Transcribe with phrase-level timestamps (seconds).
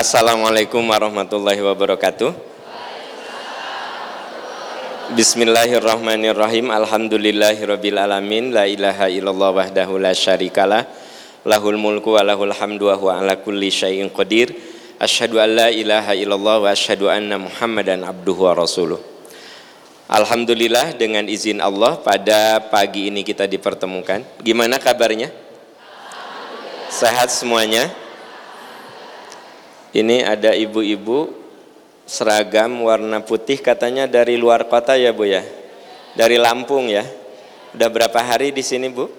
[0.00, 2.32] Assalamualaikum warahmatullahi wabarakatuh.
[5.12, 6.72] Bismillahirrahmanirrahim.
[6.72, 8.48] Alhamdulillahirabbil alamin.
[8.48, 10.88] La ilaha illallah wahdahu la syarikalah.
[11.44, 14.56] Lahul mulku wa lahul hamdu wa huwa ala kulli syai'in qadir.
[14.96, 19.04] Asyhadu an la ilaha illallah wa asyhadu anna Muhammadan abduhu wa rasuluh.
[20.08, 24.24] Alhamdulillah dengan izin Allah pada pagi ini kita dipertemukan.
[24.40, 25.28] Gimana kabarnya?
[26.88, 28.08] Sehat semuanya?
[29.90, 31.34] Ini ada ibu-ibu
[32.06, 35.42] seragam warna putih katanya dari luar kota ya Bu ya?
[36.14, 37.02] Dari Lampung ya?
[37.74, 39.10] Udah berapa hari di sini Bu?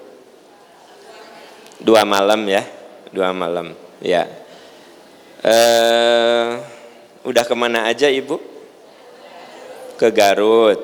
[1.80, 2.64] Dua malam ya?
[3.12, 4.24] Dua malam ya.
[5.42, 6.48] Eh,
[7.26, 8.38] udah ke mana aja Ibu?
[10.00, 10.78] Ke Garut.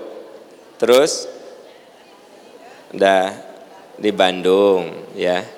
[0.77, 1.31] Terus?
[2.93, 3.37] Udah
[3.99, 5.58] di Bandung ya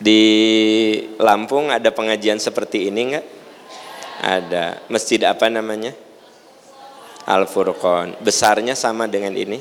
[0.00, 0.22] di
[1.20, 3.26] Lampung ada pengajian seperti ini enggak?
[4.24, 4.66] Ada.
[4.88, 5.92] Masjid apa namanya?
[7.28, 8.16] Al Furqon.
[8.24, 9.60] Besarnya sama dengan ini?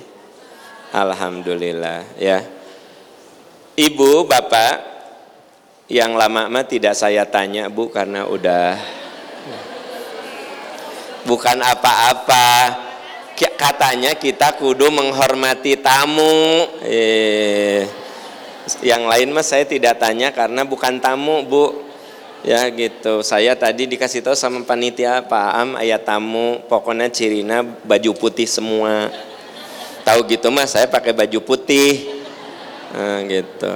[0.95, 2.39] Alhamdulillah ya.
[3.75, 4.73] Ibu, Bapak
[5.91, 8.79] yang lama mah tidak saya tanya Bu karena udah
[11.27, 12.47] bukan apa-apa.
[13.35, 16.67] Katanya kita kudu menghormati tamu.
[16.83, 17.98] Eh
[18.85, 21.89] yang lain mas saya tidak tanya karena bukan tamu bu.
[22.39, 23.19] Ya gitu.
[23.19, 26.63] Saya tadi dikasih tahu sama panitia Pak Am ayat tamu.
[26.71, 29.11] Pokoknya cirina baju putih semua.
[30.07, 32.07] Tahu gitu mas saya pakai baju putih.
[32.95, 33.73] Nah, gitu.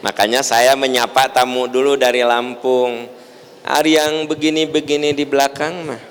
[0.00, 3.10] Makanya saya menyapa tamu dulu dari Lampung.
[3.64, 6.02] Hari yang begini-begini di belakang mah.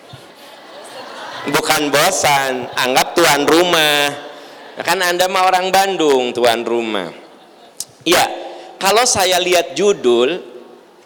[1.54, 4.12] Bukan bosan anggap tuan rumah.
[4.84, 7.23] Kan anda mah orang Bandung tuan rumah
[8.04, 8.28] Ya,
[8.84, 10.44] kalau saya lihat judul,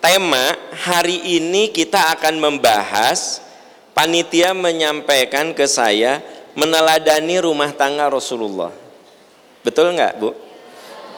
[0.01, 3.41] tema hari ini kita akan membahas,
[3.93, 6.25] panitia menyampaikan ke saya,
[6.57, 8.73] meneladani rumah tangga Rasulullah.
[9.61, 10.33] Betul nggak Bu?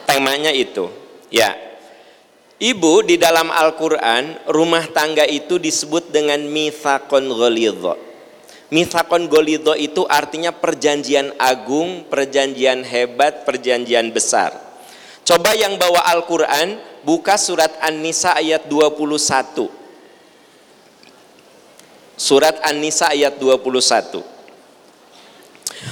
[0.04, 0.92] Temanya itu.
[1.32, 1.56] Ya,
[2.60, 7.96] Ibu di dalam Al-Quran, rumah tangga itu disebut dengan mithakon gholidho.
[8.68, 14.69] Mithakon gholidho itu artinya perjanjian agung, perjanjian hebat, perjanjian besar.
[15.20, 19.68] Coba yang bawa Al-Quran, buka surat An-Nisa ayat 21.
[22.16, 24.20] Surat An-Nisa ayat 21.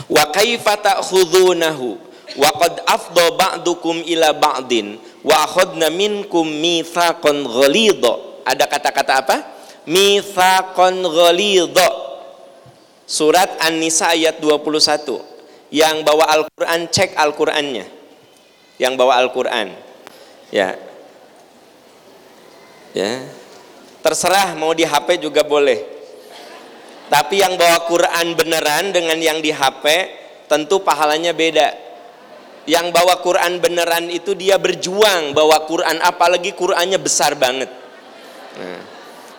[0.08, 1.96] Wa kaifa ta'khudhunahu
[2.36, 8.44] wa qad afdha ba'dukum ila ba'din wa akhadna minkum mitsaqan ghalidha.
[8.48, 9.36] Ada kata-kata apa?
[9.88, 11.88] Mitsaqan ghalidha.
[13.08, 15.20] Surat An-Nisa ayat 21.
[15.68, 17.97] Yang bawa Al-Qur'an cek Al-Qur'annya
[18.78, 19.74] yang bawa Al-Quran.
[20.54, 20.78] Ya.
[22.94, 23.26] Ya.
[24.00, 25.98] Terserah mau di HP juga boleh.
[27.10, 29.84] Tapi yang bawa Quran beneran dengan yang di HP
[30.48, 31.74] tentu pahalanya beda.
[32.68, 37.72] Yang bawa Quran beneran itu dia berjuang bawa Quran apalagi Qurannya besar banget.
[38.60, 38.80] Nah,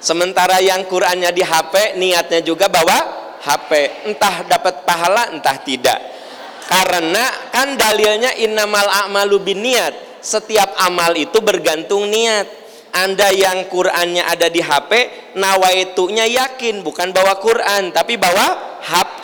[0.01, 2.97] sementara yang Qurannya di HP niatnya juga bawa
[3.39, 6.18] HP entah dapat pahala entah tidak
[6.69, 10.21] karena kan dalilnya innamal a'malu niat.
[10.21, 12.45] Setiap amal itu bergantung niat.
[12.93, 14.91] Anda yang Qur'annya ada di HP,
[15.33, 19.23] nawaitunya yakin bukan bawa Qur'an, tapi bawa HP.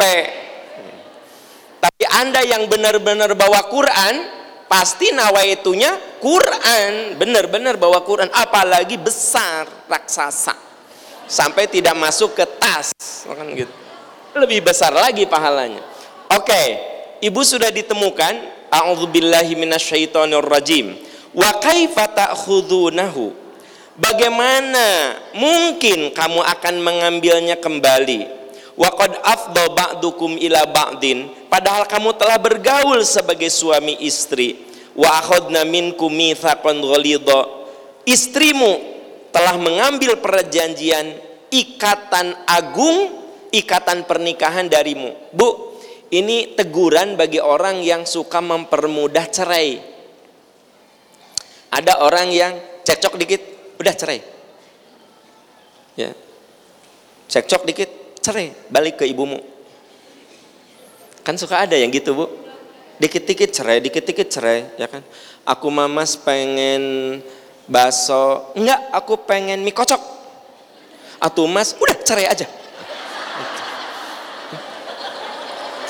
[1.86, 4.16] Tapi Anda yang benar-benar bawa Qur'an,
[4.66, 10.58] pasti nawaitunya Quran, benar-benar bawa Quran, apalagi besar raksasa,
[11.26, 12.94] sampai tidak masuk ke tas,
[13.26, 13.74] kan gitu.
[14.38, 15.82] Lebih besar lagi pahalanya.
[16.34, 18.34] Oke, okay ibu sudah ditemukan
[18.72, 20.96] a'udzubillahi minasyaitonirrajim
[21.36, 23.46] wa kaifa ta'khudunahu?
[23.96, 28.28] Bagaimana mungkin kamu akan mengambilnya kembali?
[28.76, 31.32] Wa qad afdha ba'dukum ila ba'din.
[31.48, 34.68] Padahal kamu telah bergaul sebagai suami istri.
[35.00, 37.48] Wa akhadna minkum mitsaqan ghalidha.
[38.04, 38.84] Istrimu
[39.32, 41.16] telah mengambil perjanjian
[41.48, 43.24] ikatan agung
[43.56, 45.16] ikatan pernikahan darimu.
[45.32, 45.75] Bu
[46.14, 49.82] ini teguran bagi orang yang suka mempermudah cerai.
[51.74, 52.54] Ada orang yang
[52.86, 53.42] cekcok dikit,
[53.82, 54.20] udah cerai.
[55.98, 56.14] Ya.
[57.26, 57.90] Cekcok dikit,
[58.22, 59.42] cerai, balik ke ibumu.
[61.26, 62.26] Kan suka ada yang gitu, Bu.
[63.02, 65.04] Dikit-dikit cerai, dikit-dikit cerai, ya kan?
[65.44, 67.20] Aku mamas pengen
[67.68, 70.00] bakso, enggak, aku pengen mie kocok.
[71.20, 72.48] Atau mas, udah cerai aja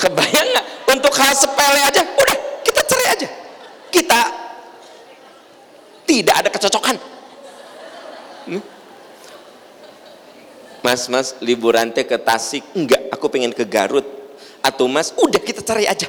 [0.00, 0.66] Kebayang nggak?
[0.86, 3.28] Untuk hal sepele aja, udah kita cerai aja.
[3.90, 4.20] Kita
[6.06, 6.96] tidak ada kecocokan.
[8.46, 8.62] Hmm?
[10.86, 14.06] mas mas liburan teh ke Tasik enggak aku pengen ke Garut
[14.62, 16.06] atau mas udah kita cari aja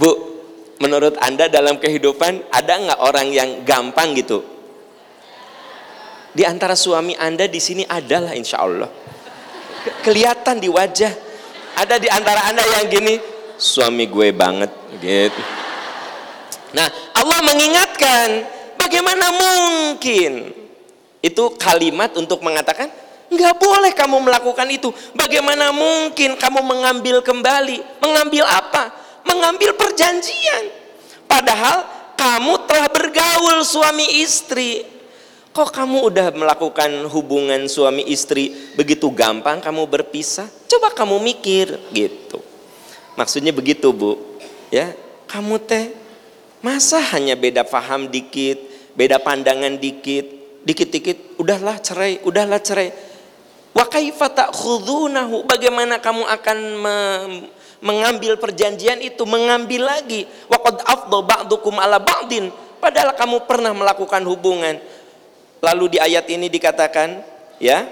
[0.00, 0.40] bu
[0.80, 4.40] menurut anda dalam kehidupan ada nggak orang yang gampang gitu
[6.32, 8.88] di antara suami anda di sini adalah insya Allah
[10.00, 11.12] kelihatan di wajah
[11.74, 13.14] ada di antara anda yang gini
[13.58, 15.42] suami gue banget gitu.
[16.74, 18.26] Nah Allah mengingatkan
[18.78, 20.54] bagaimana mungkin?
[21.24, 22.92] Itu kalimat untuk mengatakan
[23.32, 24.92] nggak boleh kamu melakukan itu.
[25.16, 27.80] Bagaimana mungkin kamu mengambil kembali?
[28.02, 28.92] Mengambil apa?
[29.24, 30.68] Mengambil perjanjian.
[31.24, 34.93] Padahal kamu telah bergaul suami istri
[35.54, 40.50] kok kamu udah melakukan hubungan suami istri begitu gampang kamu berpisah?
[40.66, 42.42] Coba kamu mikir gitu.
[43.14, 44.18] Maksudnya begitu bu.
[44.74, 44.90] Ya
[45.30, 45.94] kamu teh
[46.58, 48.58] masa hanya beda paham dikit
[48.98, 50.26] beda pandangan dikit
[50.66, 52.90] dikit-dikit udahlah cerai udahlah cerai.
[53.70, 54.34] Wa kaifa
[55.46, 56.96] bagaimana kamu akan me
[57.78, 60.26] mengambil perjanjian itu mengambil lagi?
[60.50, 62.50] Wa qad afdha ba'dukum ala ba'din.
[62.82, 64.82] Padahal kamu pernah melakukan hubungan
[65.64, 67.24] Lalu di ayat ini dikatakan,
[67.56, 67.88] ya,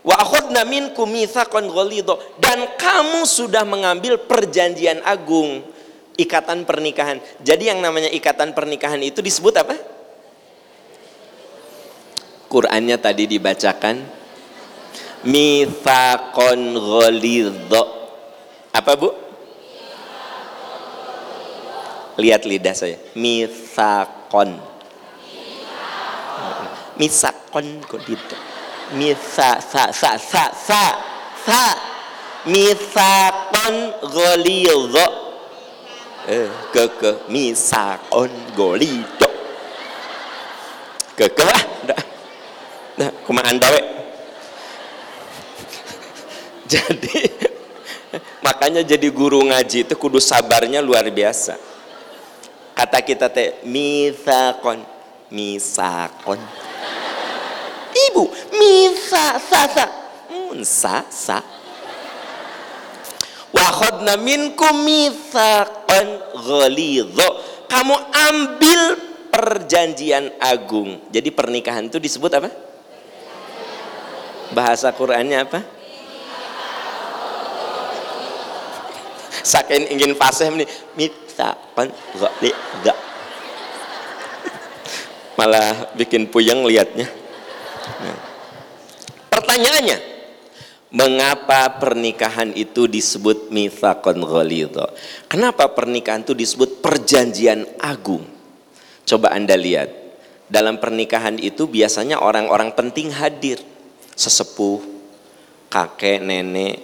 [0.00, 1.68] wa akhadna minkum mitsaqan
[2.40, 5.60] dan kamu sudah mengambil perjanjian agung
[6.16, 7.20] ikatan pernikahan.
[7.44, 9.76] Jadi yang namanya ikatan pernikahan itu disebut apa?
[12.48, 14.00] Qurannya tadi dibacakan
[15.26, 17.84] mitsaqan ghalidha.
[18.74, 19.10] Apa Bu?
[22.14, 22.96] Lihat lidah saya.
[23.18, 24.73] Mitsaqan
[26.98, 28.36] misakon kok gitu
[28.94, 30.84] misa sa sa sa sa
[31.44, 31.62] sa
[32.46, 33.74] misakon
[34.12, 35.06] golido
[36.28, 39.28] eh ke ke misakon golido
[41.16, 42.02] ke ke ah dah
[43.00, 43.56] dah kumaan
[46.72, 47.16] jadi
[48.44, 51.56] makanya jadi guru ngaji itu kudu sabarnya luar biasa.
[52.74, 54.82] Kata kita teh misakon
[55.30, 56.40] misakon
[58.14, 58.30] ibu.
[58.54, 59.86] Misa sasa
[60.62, 61.02] sa.
[61.10, 61.38] Sa
[63.54, 66.06] wa khadna minkum mitsaqan
[66.38, 67.28] ghalidha.
[67.66, 67.94] Kamu
[68.30, 68.80] ambil
[69.34, 71.02] perjanjian agung.
[71.10, 72.50] Jadi pernikahan itu disebut apa?
[74.54, 75.60] Bahasa Qurannya apa?
[79.44, 82.94] Saking ingin fasih ini mitsaqan ghalidha.
[85.34, 87.23] Malah bikin puyeng liatnya
[89.34, 89.98] Pertanyaannya,
[90.94, 94.94] mengapa pernikahan itu disebut mitsaqon ghalidha?
[95.26, 98.22] Kenapa pernikahan itu disebut perjanjian agung?
[99.02, 99.90] Coba Anda lihat.
[100.46, 103.58] Dalam pernikahan itu biasanya orang-orang penting hadir.
[104.14, 104.78] Sesepuh,
[105.66, 106.78] kakek, nenek,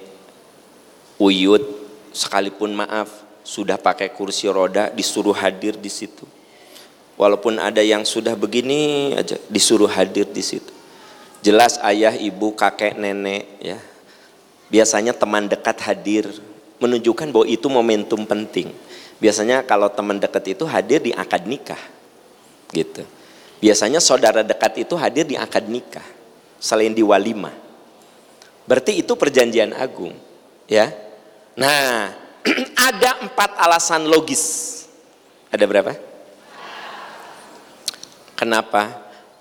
[1.23, 1.63] uyut,
[2.11, 3.07] sekalipun maaf
[3.47, 6.27] sudah pakai kursi roda disuruh hadir di situ.
[7.15, 10.80] Walaupun ada yang sudah begini aja disuruh hadir di situ
[11.41, 13.79] jelas ayah, ibu, kakek, nenek ya.
[14.71, 16.31] Biasanya teman dekat hadir
[16.79, 18.71] menunjukkan bahwa itu momentum penting.
[19.21, 21.81] Biasanya kalau teman dekat itu hadir di akad nikah.
[22.73, 23.05] Gitu.
[23.61, 26.07] Biasanya saudara dekat itu hadir di akad nikah
[26.57, 27.53] selain di walimah.
[28.65, 30.15] Berarti itu perjanjian agung,
[30.71, 30.95] ya.
[31.59, 32.15] Nah,
[32.89, 34.77] ada empat alasan logis.
[35.51, 35.99] Ada berapa?
[38.39, 39.00] Kenapa?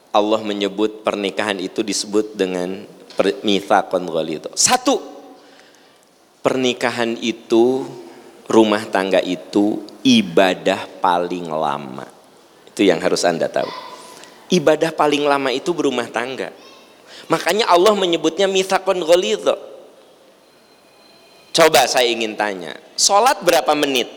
[0.09, 2.85] Allah menyebut pernikahan itu disebut dengan
[3.45, 4.49] mitsaqan ghalidha.
[4.57, 4.97] Satu,
[6.41, 7.85] pernikahan itu
[8.49, 12.07] rumah tangga itu ibadah paling lama.
[12.73, 13.69] Itu yang harus Anda tahu.
[14.49, 16.49] Ibadah paling lama itu berumah tangga.
[17.29, 19.53] Makanya Allah menyebutnya mitsaqan ghalidha.
[21.53, 24.09] Coba saya ingin tanya, sholat berapa menit?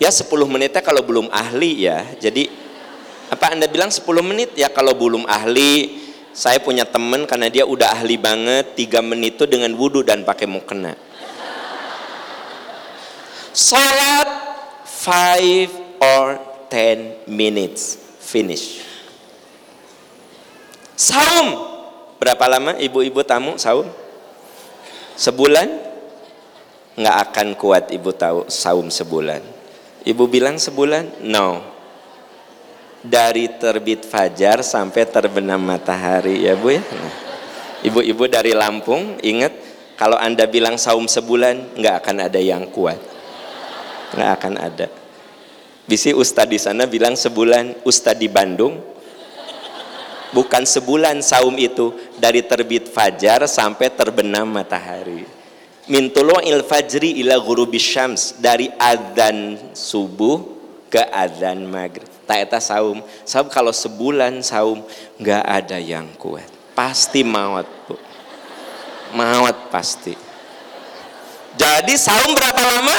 [0.00, 2.02] Ya 10 menitnya kalau belum ahli ya.
[2.16, 2.48] Jadi
[3.30, 4.58] apa Anda bilang 10 menit?
[4.58, 6.02] Ya kalau belum ahli,
[6.34, 10.50] saya punya teman karena dia udah ahli banget, 3 menit itu dengan wudhu dan pakai
[10.50, 10.98] mukena.
[13.54, 14.26] Salat
[14.82, 16.42] 5 or
[16.74, 18.82] 10 minutes finish.
[20.98, 21.54] Saum
[22.18, 23.86] berapa lama ibu-ibu tamu saum?
[25.14, 25.70] Sebulan?
[26.98, 29.40] Nggak akan kuat ibu tahu saum sebulan.
[30.02, 31.22] Ibu bilang sebulan?
[31.24, 31.69] No
[33.00, 36.82] dari terbit fajar sampai terbenam matahari ya Bu ya.
[36.84, 37.14] Nah,
[37.84, 39.52] ibu-ibu dari Lampung ingat
[39.96, 43.00] kalau Anda bilang saum sebulan nggak akan ada yang kuat.
[44.10, 44.90] nggak akan ada.
[45.86, 48.90] Bisi ustadz di sana bilang sebulan, ustadz di Bandung
[50.34, 55.26] bukan sebulan saum itu dari terbit fajar sampai terbenam matahari
[55.90, 56.10] min
[56.46, 60.38] il fajri ila ghurubis syams dari adzan subuh
[60.86, 63.02] ke adzan maghrib tak eta saum.
[63.26, 64.86] Saum kalau sebulan saum
[65.18, 66.46] nggak ada yang kuat.
[66.78, 67.98] Pasti maut bu.
[69.18, 70.14] Maut pasti.
[71.58, 72.98] Jadi saum berapa lama?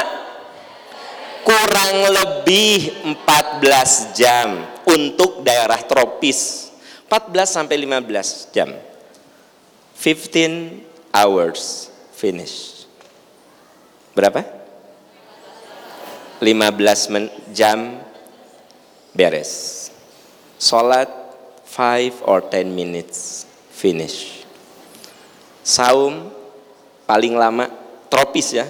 [1.48, 6.68] Kurang lebih 14 jam untuk daerah tropis.
[7.08, 8.68] 14 sampai 15 jam.
[9.96, 12.84] 15 hours finish.
[14.12, 14.44] Berapa?
[16.44, 18.11] 15 jam
[19.16, 19.90] beres.
[20.62, 21.10] Sholat
[21.68, 24.44] 5 or 10 minutes finish.
[25.64, 26.30] Saum
[27.08, 27.70] paling lama
[28.12, 28.68] tropis ya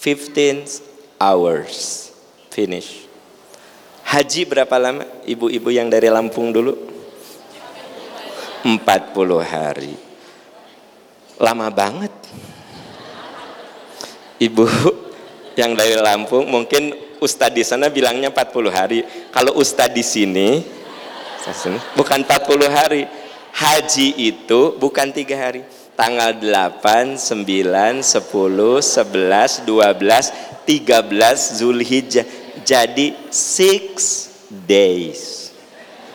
[0.00, 0.84] 15
[1.16, 2.10] hours
[2.52, 3.08] finish.
[4.06, 5.02] Haji berapa lama?
[5.26, 6.78] Ibu-ibu yang dari Lampung dulu?
[8.62, 8.78] 40
[9.42, 9.94] hari.
[11.42, 12.14] Lama banget.
[14.38, 14.64] Ibu
[15.60, 19.00] yang dari Lampung mungkin ustadz di sana bilangnya 40 hari.
[19.32, 20.48] Kalau ustadz di sini
[21.94, 23.02] bukan 40 hari.
[23.56, 25.64] Haji itu bukan tiga hari.
[25.96, 30.32] Tanggal 8, 9, 10, 11, 12,
[30.68, 32.26] 13 Zulhijjah.
[32.60, 33.88] Jadi six
[34.68, 35.48] days.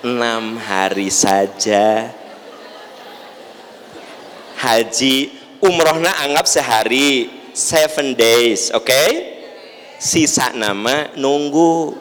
[0.05, 2.13] Enam hari saja.
[4.62, 5.34] Haji
[5.65, 7.41] umrohnya anggap sehari.
[7.51, 8.88] Seven days oke?
[8.88, 9.31] okay?
[10.01, 11.93] Sisa nama nunggu.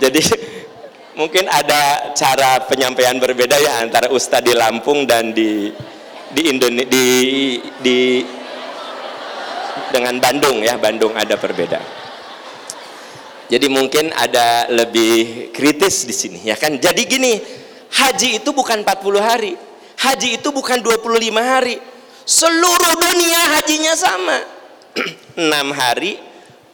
[0.00, 0.20] Jadi
[1.20, 5.68] mungkin ada cara penyampaian berbeda ya antara Ustadz di Lampung dan di
[6.32, 7.06] di Indonesia di,
[7.84, 7.98] di
[9.92, 12.00] dengan Bandung ya Bandung ada perbedaan.
[13.48, 16.80] Jadi mungkin ada lebih kritis di sini ya kan?
[16.80, 17.36] Jadi gini
[17.92, 19.52] haji itu bukan 40 hari
[20.00, 21.04] haji itu bukan 25
[21.36, 21.76] hari.
[22.28, 24.57] Seluruh dunia hajinya sama
[25.36, 26.18] 6 hari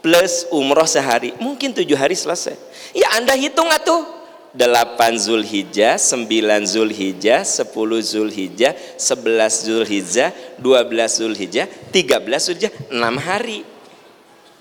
[0.04, 1.32] plus umroh sehari.
[1.40, 2.56] Mungkin tujuh hari selesai.
[2.92, 4.24] Ya anda hitung atuh.
[4.54, 6.30] 8 Zulhijjah, 9
[6.62, 7.74] Zulhijjah, 10
[8.06, 10.30] Zulhijjah, 11 Zulhijjah,
[10.62, 13.66] 12 Zulhijjah, 13 Zulhijjah, 6 hari.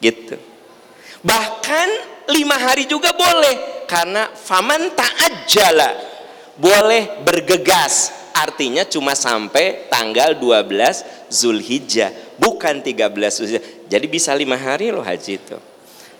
[0.01, 0.33] Gitu.
[1.21, 1.89] Bahkan
[2.25, 3.85] 5 hari juga boleh.
[3.85, 5.89] Karena faman ta'ajjala.
[6.57, 12.09] Boleh bergegas artinya cuma sampai tanggal 12 Zulhijjah
[12.41, 13.63] bukan 13 Zulhijjah.
[13.87, 15.57] Jadi bisa lima hari loh haji itu.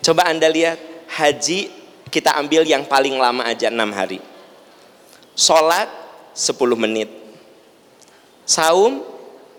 [0.05, 0.77] Coba anda lihat
[1.09, 1.73] haji
[2.13, 4.21] kita ambil yang paling lama aja 6 hari.
[5.33, 5.89] Sholat
[6.37, 7.09] 10 menit.
[8.45, 9.01] Saum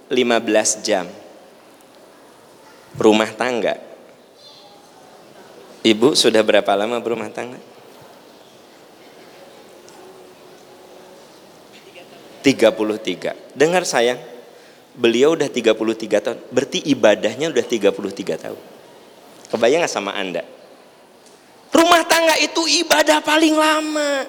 [0.08, 1.11] 15 jam.
[2.94, 3.75] Rumah tangga.
[5.84, 7.74] Ibu sudah berapa lama berumah tangga
[12.44, 14.20] 33 dengar sayang
[14.92, 18.60] beliau udah 33 tahun berarti ibadahnya udah 33 tahun
[19.48, 20.44] kebayang gak sama anda
[21.74, 24.22] Rumah tangga itu ibadah paling lama.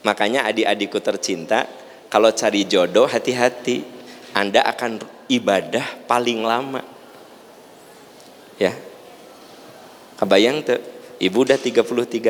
[0.00, 1.68] Makanya adik-adikku tercinta,
[2.08, 4.00] kalau cari jodoh hati-hati.
[4.30, 6.80] Anda akan ibadah paling lama.
[8.56, 8.72] Ya.
[10.16, 10.80] Kebayang tuh,
[11.18, 11.84] ibu udah 33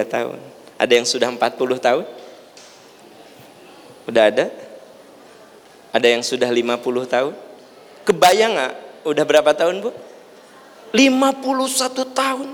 [0.08, 0.40] tahun.
[0.80, 2.04] Ada yang sudah 40 tahun?
[4.10, 4.50] Udah ada?
[5.94, 7.34] Ada yang sudah 50 tahun?
[8.02, 8.74] Kebayang nggak?
[9.06, 9.90] Udah berapa tahun bu?
[10.90, 12.48] 51 tahun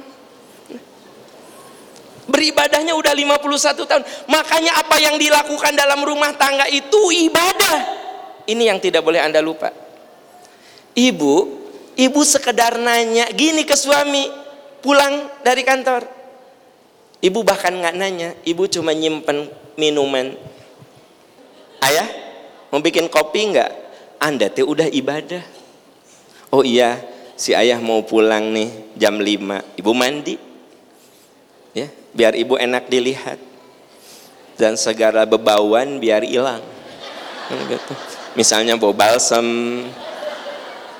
[2.26, 7.78] beribadahnya udah 51 tahun makanya apa yang dilakukan dalam rumah tangga itu ibadah
[8.50, 9.70] ini yang tidak boleh anda lupa
[10.92, 11.34] ibu
[11.94, 14.26] ibu sekedar nanya gini ke suami
[14.82, 16.02] pulang dari kantor
[17.22, 19.46] ibu bahkan nggak nanya ibu cuma nyimpen
[19.78, 20.34] minuman
[21.87, 22.09] ayah
[22.71, 23.71] mau bikin kopi nggak?
[24.19, 25.45] Anda teh udah ibadah.
[26.50, 26.99] Oh iya
[27.37, 30.37] si ayah mau pulang nih jam 5 ibu mandi.
[31.76, 33.38] Ya biar ibu enak dilihat.
[34.57, 36.64] Dan segala bebauan biar hilang.
[37.47, 37.95] Kan gitu.
[38.35, 39.47] misalnya bau balsam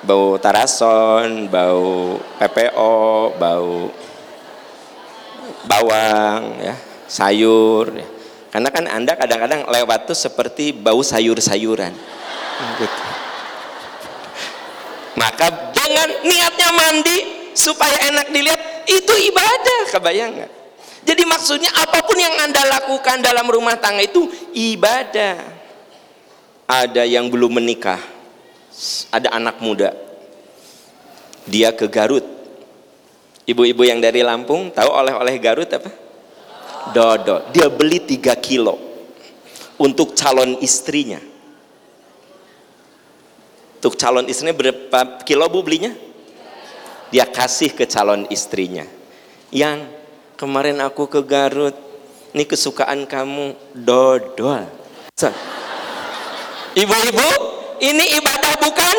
[0.01, 3.91] bau tarason bau PPO bau
[5.67, 6.75] bawang ya
[7.11, 8.16] sayur ya.
[8.57, 11.93] Karena kan anda kadang-kadang lewat tuh seperti bau sayur-sayuran
[12.81, 13.03] gitu.
[15.13, 17.17] maka dengan niatnya mandi
[17.53, 20.51] supaya enak dilihat itu ibadah kebayang nggak
[21.05, 25.39] jadi maksudnya apa pun yang Anda lakukan dalam rumah tangga itu ibadah.
[26.67, 28.03] Ada yang belum menikah,
[29.07, 29.95] ada anak muda.
[31.47, 32.27] Dia ke Garut.
[33.47, 36.06] Ibu-ibu yang dari Lampung tahu oleh-oleh Garut apa?
[36.91, 38.75] Dodol dia beli 3 kilo
[39.77, 41.21] untuk calon istrinya.
[43.77, 45.93] Untuk calon istrinya berapa kilo bu belinya?
[47.13, 48.83] Dia kasih ke calon istrinya.
[49.53, 49.87] Yang
[50.35, 51.77] kemarin aku ke Garut
[52.35, 54.67] ini kesukaan kamu dodol
[56.77, 57.29] ibu-ibu
[57.81, 58.97] ini ibadah bukan?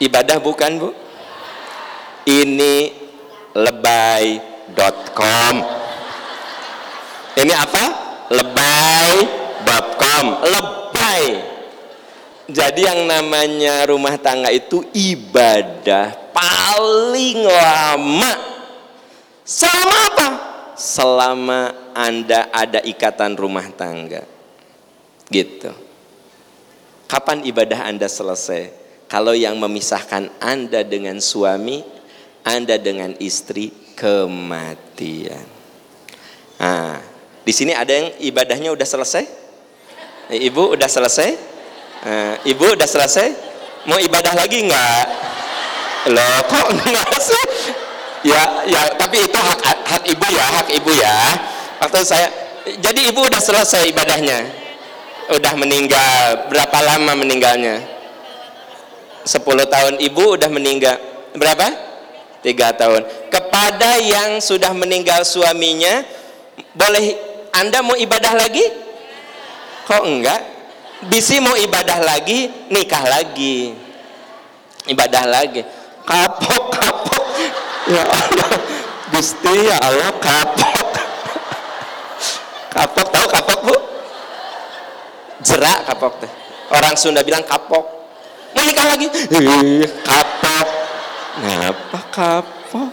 [0.00, 0.90] Ibadah bukan bu?
[2.28, 2.92] Ini
[4.74, 5.54] lebay.com
[7.40, 7.84] ini apa?
[8.30, 11.24] Lebay.com lebay.
[12.50, 18.32] Jadi yang namanya rumah tangga itu ibadah paling lama.
[19.46, 20.28] Selama apa?
[20.80, 24.24] selama anda ada ikatan rumah tangga.
[25.28, 25.70] Gitu.
[27.04, 28.80] Kapan ibadah anda selesai?
[29.10, 31.82] kalau yang memisahkan anda dengan suami
[32.46, 35.44] anda dengan istri kematian
[36.56, 36.96] nah
[37.44, 39.28] di sini ada yang ibadahnya udah selesai
[40.32, 41.50] ibu udah selesai
[42.00, 43.28] Uh, ibu udah selesai?
[43.84, 45.04] Mau ibadah lagi nggak?
[46.16, 47.44] Loh, kok nggak sih?
[48.24, 51.16] Ya, ya, tapi itu hak hak ibu ya, hak ibu ya.
[51.84, 52.28] Waktu saya,
[52.80, 54.48] jadi ibu udah selesai ibadahnya,
[55.36, 56.48] udah meninggal.
[56.48, 57.84] Berapa lama meninggalnya?
[59.28, 60.96] 10 tahun ibu udah meninggal.
[61.36, 61.68] Berapa?
[62.40, 63.04] Tiga tahun.
[63.28, 66.04] Kepada yang sudah meninggal suaminya,
[66.72, 67.16] boleh
[67.52, 68.64] Anda mau ibadah lagi?
[69.84, 70.60] Kok enggak?
[71.08, 73.72] bisi mau ibadah lagi nikah lagi.
[74.84, 75.64] Ibadah lagi.
[76.04, 77.24] Kapok kapok.
[77.88, 78.50] Ya Allah
[79.14, 80.88] Gusti ya Allah kapok.
[82.70, 83.76] Kapok tahu kapok bu?
[85.40, 86.32] Jerak kapok teh
[86.68, 87.84] orang Sunda bilang kapok.
[88.52, 89.06] Mau nikah lagi?
[90.04, 90.29] Kapok
[91.40, 92.90] ngapa kapok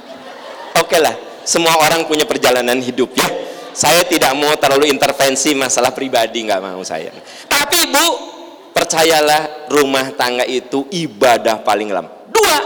[0.79, 3.31] oke lah semua orang punya perjalanan hidup ya.
[3.71, 7.15] Saya tidak mau terlalu intervensi masalah pribadi nggak mau saya.
[7.47, 8.07] Tapi bu
[8.75, 12.11] percayalah rumah tangga itu ibadah paling lama.
[12.27, 12.59] Dua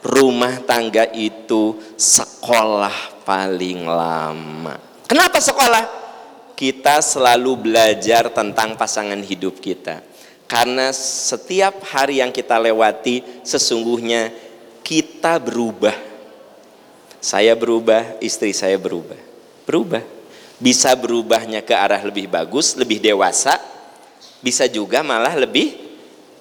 [0.00, 4.80] rumah tangga itu sekolah paling lama.
[5.04, 5.84] Kenapa sekolah?
[6.56, 10.00] Kita selalu belajar tentang pasangan hidup kita.
[10.48, 14.45] Karena setiap hari yang kita lewati sesungguhnya
[14.86, 15.98] kita berubah
[17.18, 19.18] saya berubah istri saya berubah
[19.66, 20.16] berubah
[20.56, 23.60] bisa berubahnya ke arah lebih bagus, lebih dewasa,
[24.40, 25.76] bisa juga malah lebih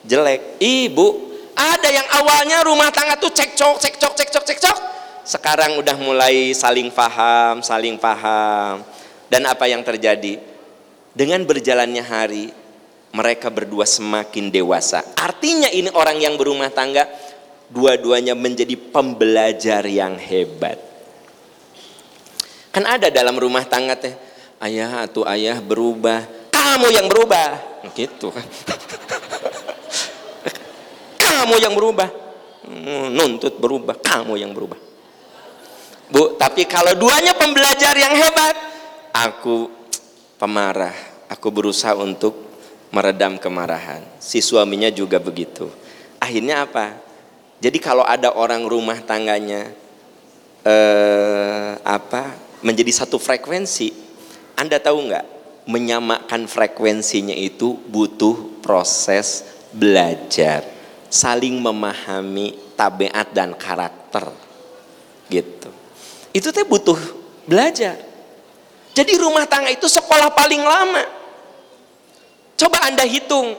[0.07, 0.59] jelek.
[0.59, 1.07] Ibu,
[1.55, 4.77] ada yang awalnya rumah tangga tuh cekcok, cekcok, cekcok, cekcok.
[5.25, 8.85] Sekarang udah mulai saling paham, saling paham.
[9.27, 10.37] Dan apa yang terjadi?
[11.15, 12.45] Dengan berjalannya hari,
[13.11, 15.01] mereka berdua semakin dewasa.
[15.17, 17.09] Artinya ini orang yang berumah tangga,
[17.75, 20.95] dua-duanya menjadi pembelajar yang hebat
[22.75, 24.11] Kan ada dalam rumah tangga teh,
[24.59, 27.55] ayah atau ayah berubah, kamu yang berubah.
[27.95, 28.43] Gitu kan.
[31.23, 32.11] kamu yang berubah.
[33.15, 34.75] Nuntut berubah, kamu yang berubah.
[36.11, 38.59] Bu, tapi kalau duanya pembelajar yang hebat,
[39.15, 39.71] aku
[40.35, 40.91] pemarah,
[41.31, 42.35] aku berusaha untuk
[42.91, 44.03] meredam kemarahan.
[44.19, 45.71] Si suaminya juga begitu.
[46.19, 47.04] Akhirnya apa?
[47.59, 49.71] Jadi kalau ada orang rumah tangganya
[50.65, 53.93] eh, apa menjadi satu frekuensi,
[54.57, 55.25] Anda tahu nggak?
[55.65, 60.61] Menyamakan frekuensinya itu butuh proses belajar,
[61.09, 64.29] saling memahami tabiat dan karakter,
[65.29, 65.69] gitu.
[66.35, 66.97] Itu teh butuh
[67.49, 67.97] belajar.
[68.95, 71.03] Jadi rumah tangga itu sekolah paling lama.
[72.55, 73.57] Coba Anda hitung,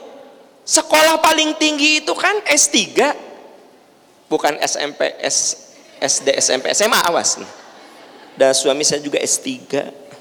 [0.65, 3.13] sekolah paling tinggi itu kan S3,
[4.27, 7.41] bukan SMP, S, SD, SMP, SMA, awas.
[8.37, 9.49] Dan suami saya juga S3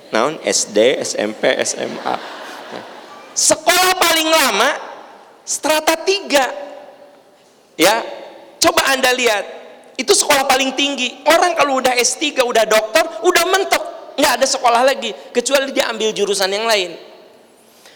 [0.09, 0.41] naon?
[0.41, 2.37] SD SMP SMA
[3.37, 4.71] sekolah paling lama
[5.45, 7.95] strata 3 ya
[8.57, 9.45] coba anda lihat.
[9.97, 11.25] Itu sekolah paling tinggi.
[11.25, 13.85] Orang kalau udah S3 udah dokter udah mentok.
[14.17, 16.97] Nggak ada sekolah lagi kecuali dia ambil jurusan yang lain.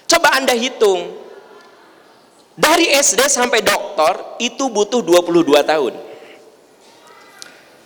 [0.04, 1.16] Coba anda hitung.
[2.60, 3.79] Dari SD sampai dokter
[4.38, 5.94] itu butuh 22 tahun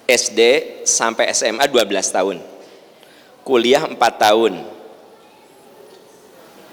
[0.04, 0.40] SD
[0.84, 2.36] sampai SMA 12 tahun.
[3.44, 4.52] Kuliah 4 tahun.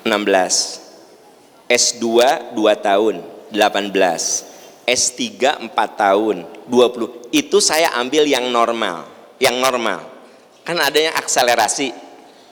[0.03, 1.71] 16.
[1.71, 2.03] S2
[2.51, 3.15] 2 tahun,
[3.53, 4.83] 18.
[4.83, 5.23] S3
[5.71, 7.31] 4 tahun, 20.
[7.31, 9.07] Itu saya ambil yang normal,
[9.39, 10.03] yang normal.
[10.67, 11.95] Kan adanya akselerasi.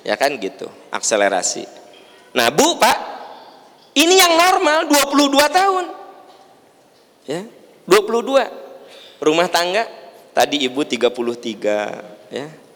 [0.07, 1.67] Ya kan gitu, akselerasi.
[2.31, 2.97] Nah, Bu, Pak,
[3.99, 5.98] ini yang normal 22 tahun.
[7.29, 7.45] Ya,
[7.85, 8.49] 22.
[9.21, 9.85] Rumah tangga
[10.33, 12.47] Tadi ibu 33 ya.
[12.49, 12.69] 16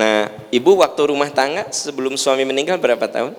[0.00, 3.36] Nah, ibu waktu rumah tangga sebelum suami meninggal berapa tahun?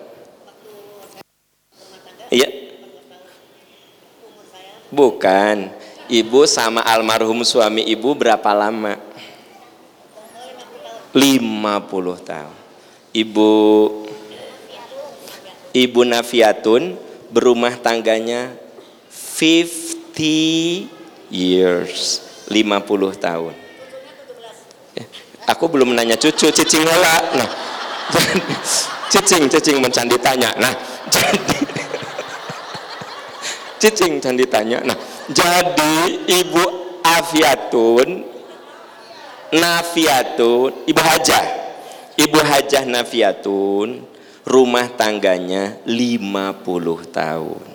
[2.30, 2.50] Iya.
[4.94, 5.74] Bukan.
[6.12, 9.00] Ibu sama almarhum suami ibu berapa lama?
[11.18, 12.56] 50 tahun.
[13.12, 13.52] Ibu
[15.72, 17.00] Ibu Nafiatun
[17.32, 18.52] berumah tangganya
[19.08, 20.01] 50
[21.32, 23.56] years, 50 tahun.
[24.98, 25.08] Eh,
[25.48, 27.16] aku belum nanya cucu, cicing ngola.
[27.40, 27.50] Nah,
[29.12, 30.52] cicing, cicing mencandi tanya.
[30.60, 30.74] Nah,
[31.10, 31.58] jadi
[33.82, 34.86] cicing candi tanya.
[34.86, 34.98] Nah,
[35.34, 36.64] jadi Ibu
[37.02, 38.30] Afiatun
[39.52, 41.46] Nafiatun, Ibu Hajah.
[42.16, 44.08] Ibu Hajah Nafiatun
[44.48, 46.64] rumah tangganya 50
[47.12, 47.66] tahun.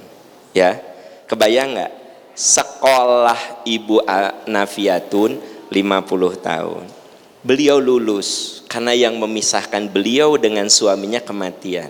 [0.56, 0.80] Ya.
[1.26, 1.92] Kebayang nggak?
[2.36, 4.04] Sekolah Ibu
[4.44, 5.40] Nafiatun
[5.72, 6.84] 50 tahun.
[7.40, 11.88] Beliau lulus karena yang memisahkan beliau dengan suaminya kematian.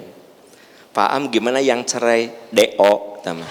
[0.94, 2.30] Pak Am gimana yang cerai?
[2.54, 3.50] DO, teman.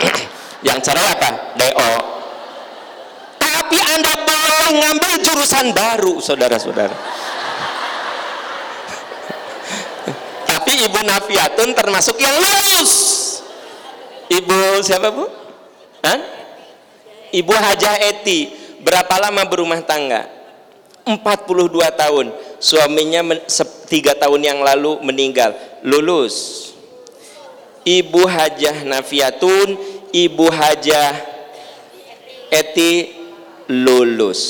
[0.66, 1.52] yang cerai apa?
[1.60, 1.92] DO.
[3.36, 6.96] Tapi Anda boleh ngambil jurusan baru, saudara-saudara.
[10.50, 12.92] Tapi Ibu Nafiatun termasuk yang lulus.
[14.30, 15.39] Ibu siapa Bu?
[16.00, 16.20] Hah?
[17.30, 18.50] Ibu Hajah Eti.
[18.80, 20.26] Berapa lama berumah tangga?
[21.04, 21.20] 42
[21.96, 22.26] tahun.
[22.60, 23.20] Suaminya
[23.88, 25.56] tiga tahun yang lalu meninggal.
[25.84, 26.68] Lulus.
[27.84, 29.80] Ibu Hajah Nafiatun,
[30.12, 31.16] Ibu Hajah
[32.52, 33.16] Eti
[33.70, 34.42] lulus.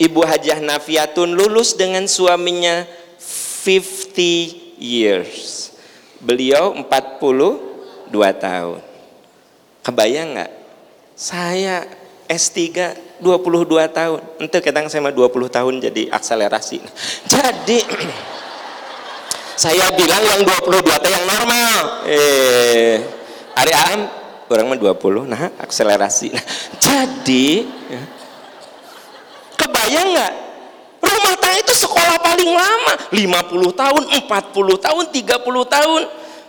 [0.00, 2.88] Ibu Hajah Nafiatun lulus dengan suaminya
[3.20, 5.70] 50 years.
[6.18, 8.08] Beliau 42
[8.40, 8.80] tahun.
[9.84, 10.52] Kebayang nggak?
[11.20, 11.84] Saya
[12.24, 14.20] S3 22 tahun.
[14.48, 16.80] Kadang saya mah 20 tahun jadi akselerasi.
[17.36, 17.84] Jadi
[19.68, 22.08] saya bilang yang 22 tahun yang normal.
[22.08, 22.96] Eh,
[23.52, 24.00] Ari Am
[24.48, 26.34] orang mah 20, nah akselerasi.
[26.34, 26.44] Nah,
[26.82, 28.02] jadi ya,
[29.54, 30.32] kebayang nggak?
[31.00, 36.02] Rumah tangga itu sekolah paling lama, 50 tahun, 40 tahun, 30 tahun.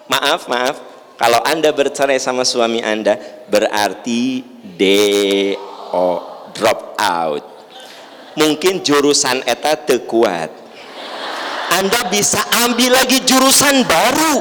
[0.10, 0.76] Maaf, maaf,
[1.22, 3.14] kalau Anda bercerai sama suami Anda,
[3.46, 4.42] berarti
[4.74, 6.10] DO,
[6.58, 7.46] drop out.
[8.34, 9.78] Mungkin jurusan eta
[10.10, 10.50] kuat.
[11.78, 14.36] Anda bisa ambil lagi jurusan baru.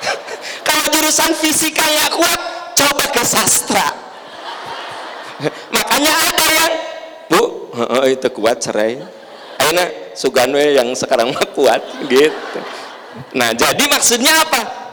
[0.66, 2.40] Kalau jurusan fisika nggak kuat,
[2.80, 3.84] coba ke sastra.
[5.76, 6.72] Makanya ada yang,
[7.28, 7.42] Bu,
[8.08, 8.96] itu kuat cerai.
[9.60, 9.84] Aina
[10.16, 12.60] Sugano yang sekarang mah kuat gitu.
[13.36, 14.83] Nah, jadi maksudnya apa?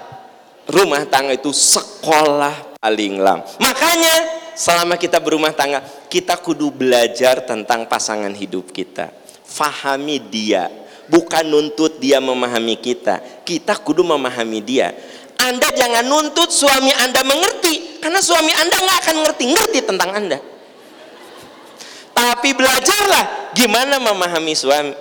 [0.69, 3.45] Rumah tangga itu sekolah paling lama.
[3.61, 4.13] Makanya
[4.57, 9.13] selama kita berumah tangga, kita kudu belajar tentang pasangan hidup kita.
[9.45, 10.69] Fahami dia,
[11.11, 13.21] bukan nuntut dia memahami kita.
[13.45, 14.93] Kita kudu memahami dia.
[15.41, 20.39] Anda jangan nuntut suami Anda mengerti, karena suami Anda nggak akan ngerti-ngerti tentang Anda.
[22.11, 24.93] Tapi belajarlah gimana memahami suami.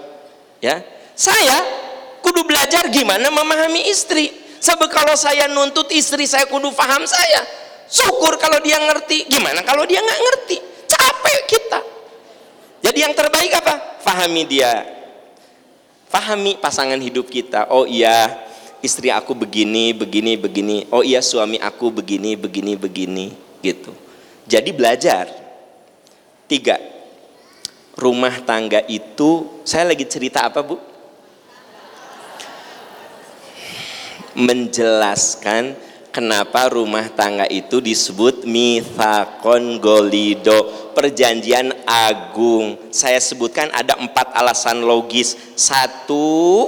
[0.61, 0.81] Ya,
[1.17, 1.57] saya
[2.25, 7.41] kudu belajar gimana memahami istri Sebab kalau saya nuntut istri saya kudu paham saya.
[7.89, 9.27] Syukur kalau dia ngerti.
[9.27, 10.57] Gimana kalau dia nggak ngerti?
[10.85, 11.81] Capek kita.
[12.85, 14.01] Jadi yang terbaik apa?
[14.05, 14.85] Fahami dia.
[16.13, 17.71] Fahami pasangan hidup kita.
[17.73, 18.35] Oh iya,
[18.85, 20.77] istri aku begini, begini, begini.
[20.91, 23.27] Oh iya, suami aku begini, begini, begini.
[23.65, 23.93] Gitu.
[24.49, 25.31] Jadi belajar.
[26.51, 26.77] Tiga.
[27.95, 30.90] Rumah tangga itu, saya lagi cerita apa bu?
[34.41, 35.77] Menjelaskan
[36.11, 40.91] kenapa rumah tangga itu disebut mithakon golido.
[40.97, 42.77] Perjanjian agung.
[42.91, 45.39] Saya sebutkan ada empat alasan logis.
[45.55, 46.67] Satu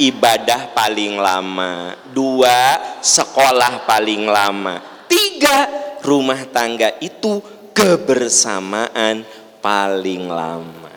[0.00, 1.94] ibadah paling lama.
[2.10, 5.06] Dua sekolah paling lama.
[5.06, 5.68] Tiga
[6.02, 7.38] rumah tangga itu
[7.76, 9.22] kebersamaan
[9.60, 10.96] paling lama.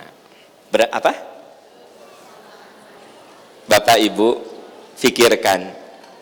[0.72, 1.13] Ber apa?
[3.67, 4.46] Bapak Ibu
[4.97, 5.62] Fikirkan,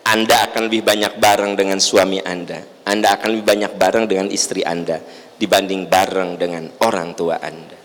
[0.04, 2.60] Anda akan lebih banyak bareng dengan suami Anda.
[2.84, 5.00] Anda akan lebih banyak bareng dengan istri Anda
[5.40, 7.76] dibanding bareng dengan orang tua Anda.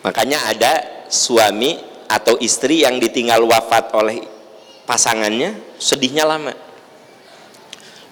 [0.00, 0.72] Makanya ada
[1.12, 4.24] suami atau istri yang ditinggal wafat oleh
[4.86, 6.54] pasangannya, sedihnya lama.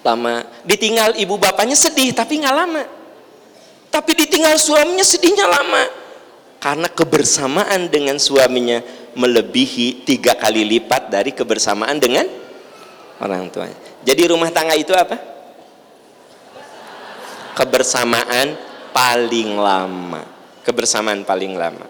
[0.05, 0.45] Lama.
[0.61, 2.83] Ditinggal ibu bapaknya sedih, tapi nggak lama.
[3.89, 5.83] Tapi ditinggal suaminya sedihnya lama.
[6.59, 8.83] Karena kebersamaan dengan suaminya
[9.15, 12.27] melebihi tiga kali lipat dari kebersamaan dengan
[13.23, 13.75] orang tuanya.
[14.03, 15.17] Jadi rumah tangga itu apa?
[17.55, 18.55] Kebersamaan
[18.95, 20.35] paling lama.
[20.65, 21.85] kebersamaan paling lama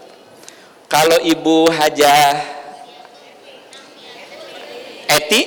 [0.86, 2.58] kalau ibu hajah
[5.06, 5.40] Eti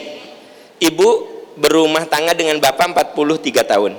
[0.82, 1.28] ibu
[1.60, 3.94] berumah tangga dengan bapak 43 tahun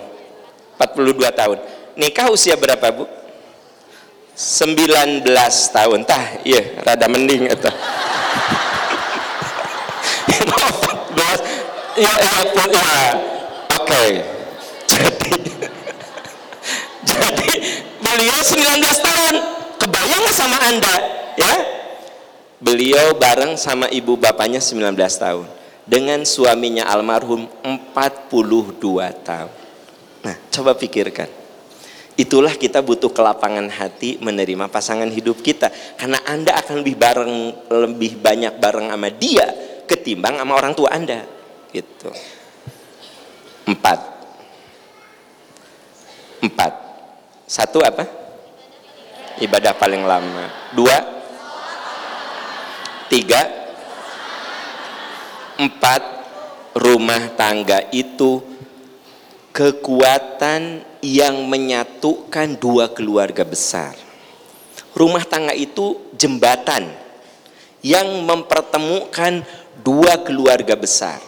[0.80, 1.58] 42 tahun
[1.94, 3.06] nikah usia berapa bu
[4.40, 5.20] 19
[5.68, 6.00] tahun.
[6.08, 7.68] Tah iya rada mending atau
[12.00, 12.34] ya, ya,
[12.72, 12.88] ya.
[13.76, 14.04] oke.
[14.88, 15.28] Jadi
[17.04, 17.50] jadi
[18.00, 19.34] beliau 19 tahun.
[19.76, 20.96] Kebayang sama anda
[21.36, 21.52] ya?
[22.64, 25.44] Beliau bareng sama ibu bapaknya 19 tahun.
[25.84, 27.44] Dengan suaminya almarhum
[27.92, 28.80] 42
[29.20, 29.52] tahun.
[30.24, 31.39] Nah coba pikirkan
[32.20, 35.72] itulah kita butuh kelapangan hati menerima pasangan hidup kita.
[35.96, 37.34] Karena anda akan lebih bareng
[37.72, 39.48] lebih banyak bareng sama dia
[39.88, 41.24] ketimbang sama orang tua anda.
[41.72, 42.12] Gitu.
[43.64, 43.98] Empat.
[46.44, 46.72] Empat.
[47.48, 48.04] Satu apa?
[49.40, 50.76] Ibadah paling lama.
[50.76, 50.98] Dua.
[53.08, 53.42] Tiga.
[55.56, 56.20] Empat.
[56.70, 58.38] Rumah tangga itu
[59.50, 63.96] kekuatan yang menyatukan dua keluarga besar.
[64.92, 66.88] Rumah tangga itu jembatan
[67.80, 69.44] yang mempertemukan
[69.80, 71.20] dua keluarga besar.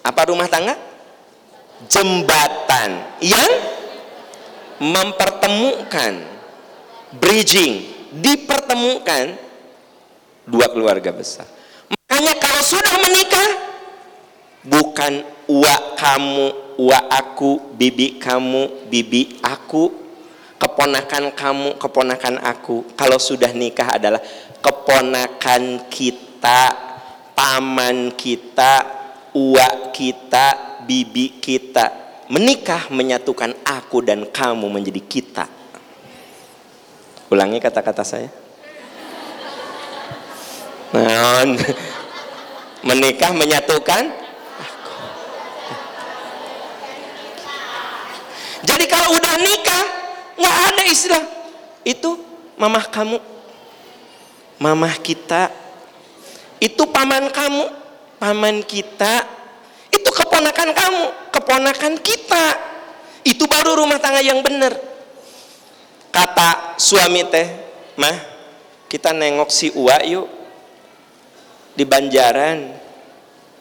[0.00, 0.76] Apa rumah tangga?
[1.88, 3.50] Jembatan yang
[4.80, 6.12] mempertemukan
[7.20, 7.84] bridging
[8.16, 9.36] dipertemukan
[10.48, 11.44] dua keluarga besar.
[11.88, 13.48] Makanya kalau sudah menikah
[14.64, 15.12] bukan
[15.48, 19.92] uak kamu uak aku bibi kamu bibi aku
[20.56, 24.20] keponakan kamu keponakan aku kalau sudah nikah adalah
[24.64, 26.72] keponakan kita
[27.36, 28.72] paman kita
[29.36, 35.44] uak kita bibi kita menikah menyatukan aku dan kamu menjadi kita.
[37.30, 38.30] Ulangi kata-kata saya.
[40.94, 41.46] Nah,
[42.88, 44.14] menikah menyatukan
[50.80, 51.24] ada istilah
[51.84, 52.16] itu
[52.56, 53.20] mamah kamu,
[54.56, 55.52] mamah kita,
[56.56, 57.64] itu paman kamu,
[58.16, 59.28] paman kita,
[59.90, 61.04] itu keponakan kamu.
[61.30, 62.46] Keponakan kita.
[63.26, 64.72] Itu baru rumah tangga yang benar.
[66.10, 67.46] Kata suami teh
[67.94, 68.16] mah
[68.90, 70.26] kita nengok si Uwa yuk.
[71.74, 72.80] Di Banjaran.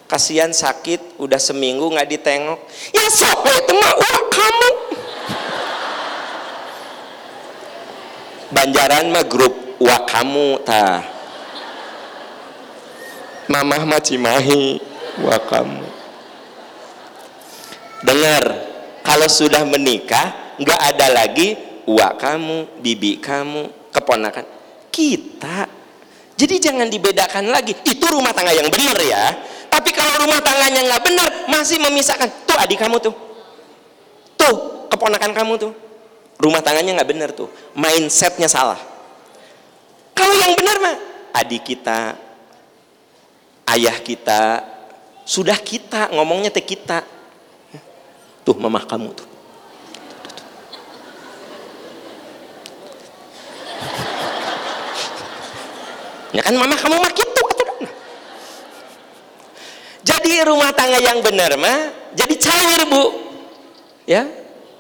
[0.10, 2.60] Kasihan sakit udah seminggu nggak ditengok.
[2.95, 4.69] Ya sampai itu mah Uwa kamu
[8.49, 11.05] Banjaran mah grup Uwa kamu ta.
[13.47, 14.81] Mamah mah cimahi
[15.23, 15.89] Uwa kamu
[18.03, 18.43] dengar
[19.03, 21.55] kalau sudah menikah nggak ada lagi
[21.88, 24.45] uak kamu bibi kamu keponakan.
[24.93, 25.65] Kita.
[26.39, 27.75] Jadi jangan dibedakan lagi.
[27.83, 29.25] Itu rumah tangga yang benar ya.
[29.67, 32.27] Tapi kalau rumah tangganya nggak benar masih memisahkan.
[32.45, 33.15] Tuh adik kamu tuh.
[34.39, 35.71] Tuh keponakan kamu tuh
[36.39, 37.52] rumah tangganya nggak benar tuh.
[37.75, 38.80] Mindsetnya salah.
[40.15, 40.95] Kalau yang benar mah
[41.36, 42.15] adik kita
[43.75, 44.65] ayah kita
[45.28, 47.04] sudah kita ngomongnya teh kita.
[48.47, 49.28] Tuh mamah kamu tuh.
[56.30, 57.41] Ya kan mama kamu mah gitu
[60.06, 63.06] jadi rumah tangga yang benar mah jadi cair bu.
[64.06, 64.30] Ya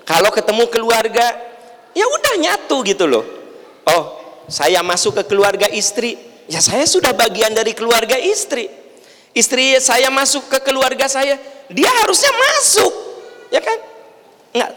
[0.05, 1.48] kalau ketemu keluarga
[1.93, 3.25] ya udah nyatu gitu loh.
[3.89, 4.03] Oh
[4.49, 6.17] saya masuk ke keluarga istri.
[6.49, 8.65] Ya saya sudah bagian dari keluarga istri.
[9.37, 11.37] Istri saya masuk ke keluarga saya
[11.69, 12.93] dia harusnya masuk.
[13.53, 13.77] Ya kan?
[14.49, 14.71] Nggak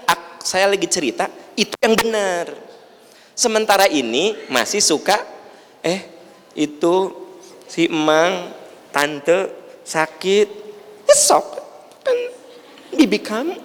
[0.44, 2.52] saya lagi cerita itu yang benar.
[3.32, 5.16] Sementara ini masih suka
[5.80, 6.04] eh
[6.52, 7.10] itu
[7.64, 8.52] si emang
[8.92, 9.48] tante
[9.88, 10.48] sakit.
[11.08, 11.46] Ya sok
[12.04, 12.18] kan
[12.92, 13.56] bibi kamu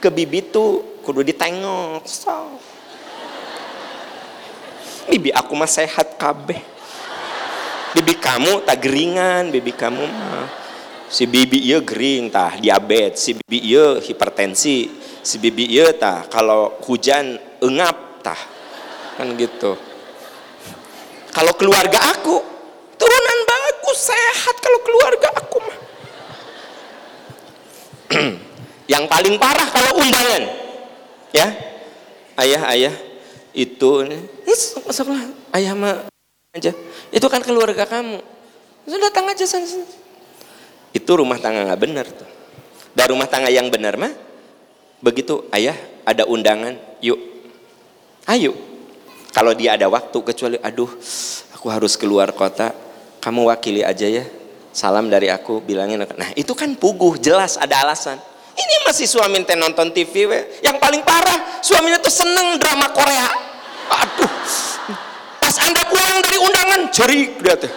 [0.00, 2.71] ke bibi tuh kudu ditengok sok
[5.08, 6.60] bibi aku mah sehat kabeh.
[7.92, 10.48] Bibi kamu tak geringan bibi kamu mah.
[11.12, 13.20] Si bibi iya gering tah diabetes.
[13.20, 14.88] Si bibi iya hipertensi.
[15.22, 18.38] Si bibi iya tah kalau hujan engap tah.
[19.20, 19.76] Kan gitu.
[21.32, 22.36] Kalau keluarga aku
[22.96, 25.78] turunan bagus sehat kalau keluarga aku mah.
[28.92, 30.42] Yang paling parah kalau undangan.
[31.32, 31.48] Ya
[32.40, 32.92] ayah
[34.42, 35.22] itu masuklah
[35.56, 36.06] ayah mah
[36.52, 36.72] aja.
[37.12, 38.20] Itu kan keluarga kamu.
[38.84, 39.66] Sudah datang aja sana
[40.92, 42.28] itu rumah tangga nggak benar tuh.
[42.92, 44.12] Dan rumah tangga yang benar mah
[45.00, 45.74] begitu ayah
[46.04, 47.18] ada undangan yuk.
[48.28, 48.54] Ayo.
[49.32, 50.92] Kalau dia ada waktu kecuali aduh
[51.56, 52.76] aku harus keluar kota.
[53.24, 54.28] Kamu wakili aja ya.
[54.76, 56.04] Salam dari aku bilangin.
[56.04, 58.20] Nah itu kan puguh jelas ada alasan.
[58.52, 60.60] Ini masih suami nonton TV we.
[60.60, 63.51] yang paling parah suaminya tuh seneng drama Korea
[63.90, 64.32] aduh.
[65.42, 67.72] Pas anda pulang dari undangan jerik dia teh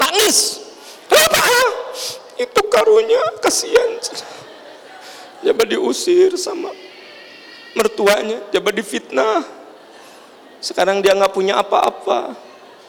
[0.00, 0.64] nangis.
[1.06, 1.42] Kenapa?
[2.40, 3.90] Itu karunya kasihan.
[5.40, 6.70] Coba diusir sama
[7.76, 9.44] mertuanya coba difitnah.
[10.60, 12.36] Sekarang dia nggak punya apa-apa.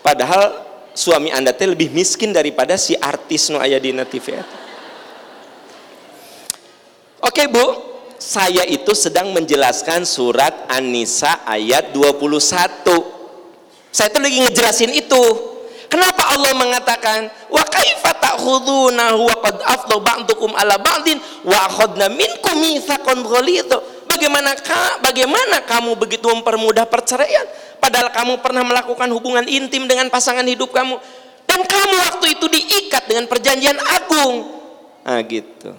[0.03, 4.43] Padahal suami anda teh lebih miskin daripada si artis no ayah di TV
[7.23, 7.65] oke bu
[8.21, 12.29] saya itu sedang menjelaskan surat An-Nisa ayat 21
[13.89, 15.51] saya tuh lagi ngejelasin itu
[15.91, 22.63] Kenapa Allah mengatakan wa kaifa ta'khudunahu wa qad afdha ba'dukum ala ba'din wa akhadna minkum
[22.63, 23.75] mitsaqan ghalidha.
[24.07, 24.55] Bagaimana
[25.03, 27.43] bagaimana kamu begitu mempermudah perceraian
[27.83, 30.95] padahal kamu pernah melakukan hubungan intim dengan pasangan hidup kamu
[31.43, 34.47] dan kamu waktu itu diikat dengan perjanjian agung.
[35.03, 35.75] Nah gitu.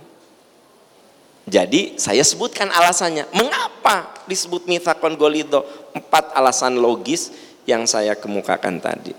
[1.42, 3.26] Jadi saya sebutkan alasannya.
[3.35, 5.62] Mengapa disebut mitsaqan ghalidha?
[5.92, 7.35] Empat alasan logis
[7.66, 9.14] yang saya kemukakan tadi.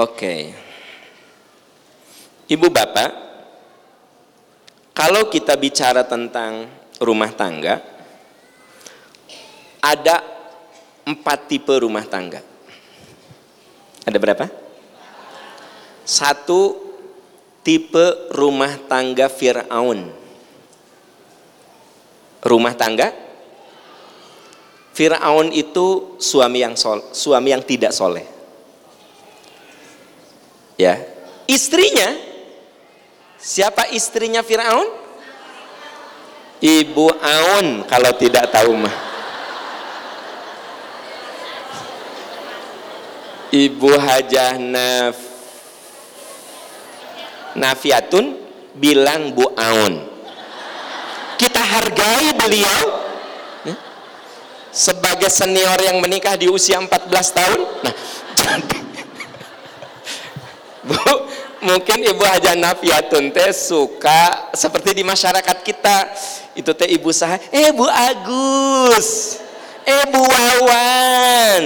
[0.00, 0.54] Oke.
[2.48, 3.10] Ibu Bapak,
[4.96, 6.64] kalau kita bicara tentang
[6.96, 7.78] rumah tangga,
[9.84, 10.24] ada
[11.04, 12.40] empat tipe rumah tangga.
[14.08, 14.48] Ada berapa?
[16.08, 16.87] Satu
[17.68, 20.08] tipe rumah tangga Fir'aun.
[22.40, 23.12] Rumah tangga?
[24.96, 28.24] Fir'aun itu suami yang sol, suami yang tidak soleh.
[30.80, 30.96] Ya.
[31.44, 32.16] Istrinya?
[33.36, 34.88] Siapa istrinya Firaun?
[36.64, 38.96] Ibu Aun kalau tidak tahu mah.
[43.52, 45.27] Ibu Hajah Naf
[47.58, 48.38] Nafiatun
[48.78, 50.06] bilang Bu Aun.
[51.38, 52.82] Kita hargai beliau.
[53.66, 53.74] Ya,
[54.70, 56.90] sebagai senior yang menikah di usia 14
[57.34, 57.60] tahun.
[57.82, 57.94] Nah
[60.88, 60.96] Bu,
[61.60, 66.08] mungkin Ibu Haja Nafiatun teh suka seperti di masyarakat kita.
[66.56, 69.36] Itu teh Ibu Sah, eh Bu Agus,
[69.84, 71.62] eh Bu Wawan,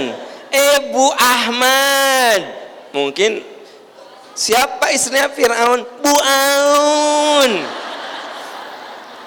[0.51, 2.41] eh Bu Ahmad.
[2.91, 3.52] Mungkin
[4.33, 5.81] siapa istrinya Fir'aun?
[6.01, 7.51] Bu Aun.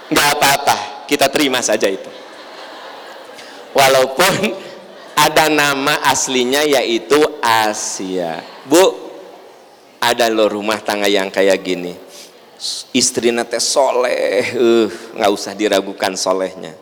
[0.07, 2.11] Gak apa-apa, kita terima saja itu.
[3.75, 4.55] Walaupun
[5.19, 8.39] ada nama aslinya yaitu Asia.
[8.67, 9.07] Bu,
[9.99, 12.07] ada lo rumah tangga yang kayak gini
[12.97, 16.73] istri nate soleh uh, nggak usah diragukan solehnya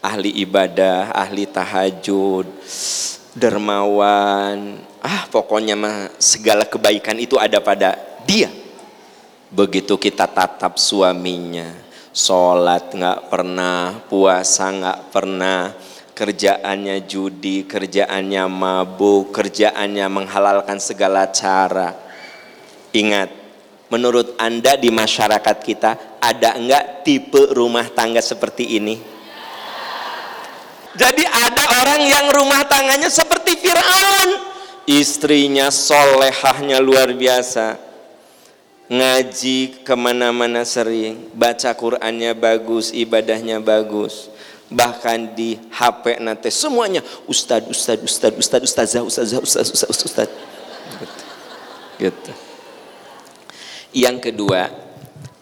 [0.00, 2.48] ahli ibadah ahli tahajud
[3.36, 7.94] dermawan ah pokoknya mah segala kebaikan itu ada pada
[8.26, 8.50] dia
[9.48, 11.72] begitu kita tatap suaminya
[12.12, 15.72] sholat nggak pernah puasa nggak pernah
[16.12, 22.08] kerjaannya judi kerjaannya mabuk kerjaannya menghalalkan segala cara
[22.88, 23.28] Ingat,
[23.92, 25.90] menurut Anda di masyarakat kita
[26.24, 28.96] ada enggak tipe rumah tangga seperti ini?
[30.98, 34.47] Jadi ada orang yang rumah tangganya seperti Fir'aun.
[34.88, 37.76] Istrinya solehahnya luar biasa.
[38.88, 41.28] Ngaji ke mana-mana sering.
[41.36, 44.32] Baca Qur'annya bagus, ibadahnya bagus.
[44.72, 50.28] Bahkan di HP nanti semuanya Ustad, Ustad, Ustad, Ustad, Ustazah, Ustazah, Ustaz, Ustaz, Ustaz.
[50.96, 51.24] Gitu.
[52.00, 52.32] gitu.
[53.92, 54.72] Yang kedua,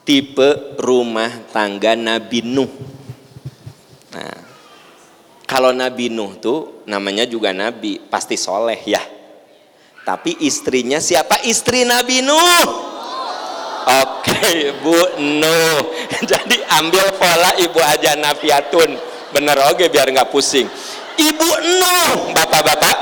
[0.03, 2.71] tipe rumah tangga Nabi Nuh.
[4.11, 4.43] Nah,
[5.47, 9.16] kalau Nabi Nuh tuh namanya juga Nabi, pasti soleh ya.
[10.07, 12.67] Tapi istrinya siapa istri Nabi Nuh?
[14.07, 15.83] Oke, Bu Nuh.
[16.31, 18.95] Jadi ambil pola Ibu aja Nafiatun.
[19.35, 20.71] Bener oke biar nggak pusing.
[21.19, 21.51] Ibu
[21.83, 22.97] Nuh, bapak-bapak.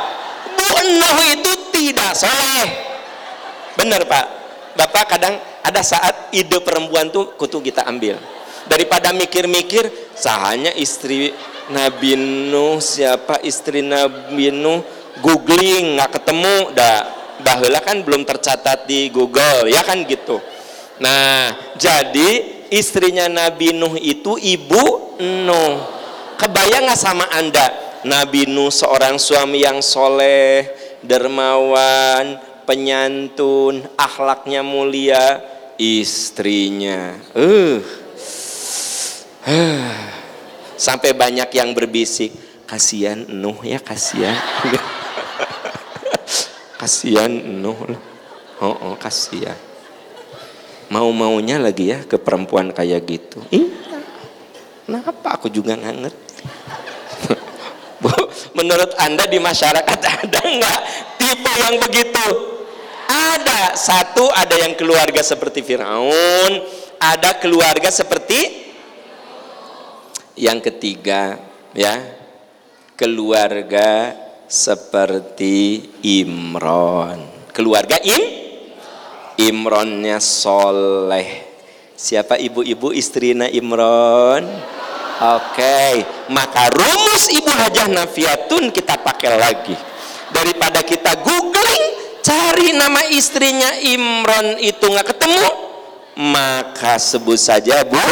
[0.56, 2.66] Bu Nuh itu tidak soleh.
[3.74, 4.26] Bener Pak
[4.74, 8.18] Bapak kadang ada saat ide perempuan tuh kutu kita ambil
[8.66, 9.86] daripada mikir-mikir
[10.18, 11.30] sahanya istri
[11.70, 14.82] Nabi Nuh siapa istri Nabi Nuh
[15.22, 16.98] googling nggak ketemu dah
[17.44, 20.40] bahula kan belum tercatat di Google ya kan gitu
[20.98, 25.74] nah jadi istrinya Nabi Nuh itu ibu Nuh
[26.40, 27.70] kebayang nggak sama anda
[28.06, 30.66] Nabi Nuh seorang suami yang soleh
[31.04, 35.44] dermawan penyantun, akhlaknya mulia,
[35.76, 37.12] istrinya.
[37.36, 37.84] Uh.
[40.80, 42.32] sampai banyak yang berbisik
[42.64, 44.32] kasihan Nuh ya kasihan
[46.84, 47.80] kasihan Nuh
[48.60, 49.56] oh, oh kasihan.
[50.92, 53.40] Mau maunya lagi ya ke perempuan kayak gitu.
[53.48, 54.04] Iya.
[54.84, 55.40] Kenapa?
[55.40, 56.34] Aku juga nggak ngerti.
[58.60, 60.80] Menurut anda di masyarakat ada nggak
[61.16, 62.26] tipe yang begitu?
[63.08, 63.72] Ada.
[63.80, 66.52] Satu ada yang keluarga seperti Firaun.
[67.00, 68.68] Ada keluarga seperti
[70.36, 71.40] yang ketiga
[71.72, 71.96] ya.
[72.94, 77.50] Keluarga seperti Imron.
[77.50, 78.22] Keluarga Im?
[79.40, 81.50] Imronnya soleh.
[81.94, 84.44] Siapa ibu-ibu istrinya Imron?
[85.14, 85.54] Oke.
[85.54, 85.94] Okay.
[86.34, 89.76] maka rumus ibu hajah nafiatun kita pakai lagi.
[90.34, 91.84] Daripada kita googling
[92.24, 95.64] cari nama istrinya Imron itu nggak ketemu
[96.18, 98.06] maka sebut saja Bu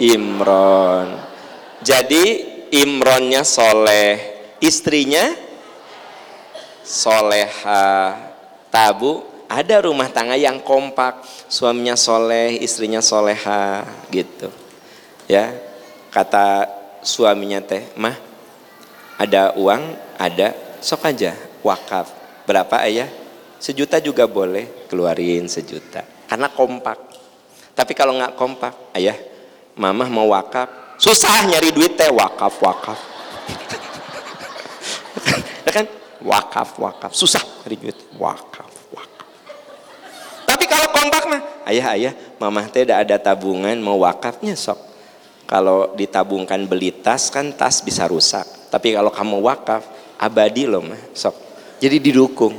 [0.00, 1.16] Imron.
[1.80, 4.18] Jadi Imronnya soleh
[4.60, 5.45] istrinya
[6.86, 8.14] soleha
[8.70, 11.22] tabu ada rumah tangga yang kompak.
[11.50, 14.50] Suaminya soleh istrinya soleha gitu.
[15.26, 15.50] Ya
[16.14, 16.70] kata
[17.02, 18.14] suaminya teh mah
[19.18, 19.82] ada uang
[20.18, 21.34] ada sok aja
[21.66, 22.14] wakaf.
[22.46, 23.10] Berapa ayah?
[23.58, 26.06] Sejuta juga boleh keluarin sejuta.
[26.30, 26.98] Karena kompak.
[27.74, 29.18] Tapi kalau nggak kompak ayah
[29.74, 30.94] mama mau wakaf.
[30.96, 32.96] Susah nyari duit teh wakaf wakaf
[36.26, 38.76] wakaf wakaf susah nyari duit wakaf
[40.46, 44.78] tapi kalau kompak mah, ayah ayah, mama teh ada tabungan mau wakafnya sok.
[45.46, 48.46] Kalau ditabungkan beli tas kan tas bisa rusak.
[48.70, 49.82] Tapi kalau kamu wakaf
[50.22, 51.34] abadi loh mah sok.
[51.82, 52.54] Jadi didukung.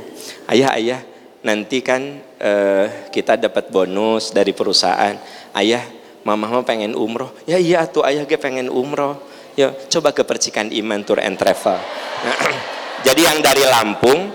[0.46, 1.00] Ayah ayah,
[1.40, 5.16] nanti kan eh, kita dapat bonus dari perusahaan.
[5.56, 5.82] Ayah,
[6.28, 7.32] mama mau pengen umroh.
[7.48, 9.16] Ya iya tuh ayah gue pengen umroh.
[9.56, 11.80] Ya coba ke percikan iman tour and travel.
[13.06, 14.30] Jadi yang dari Lampung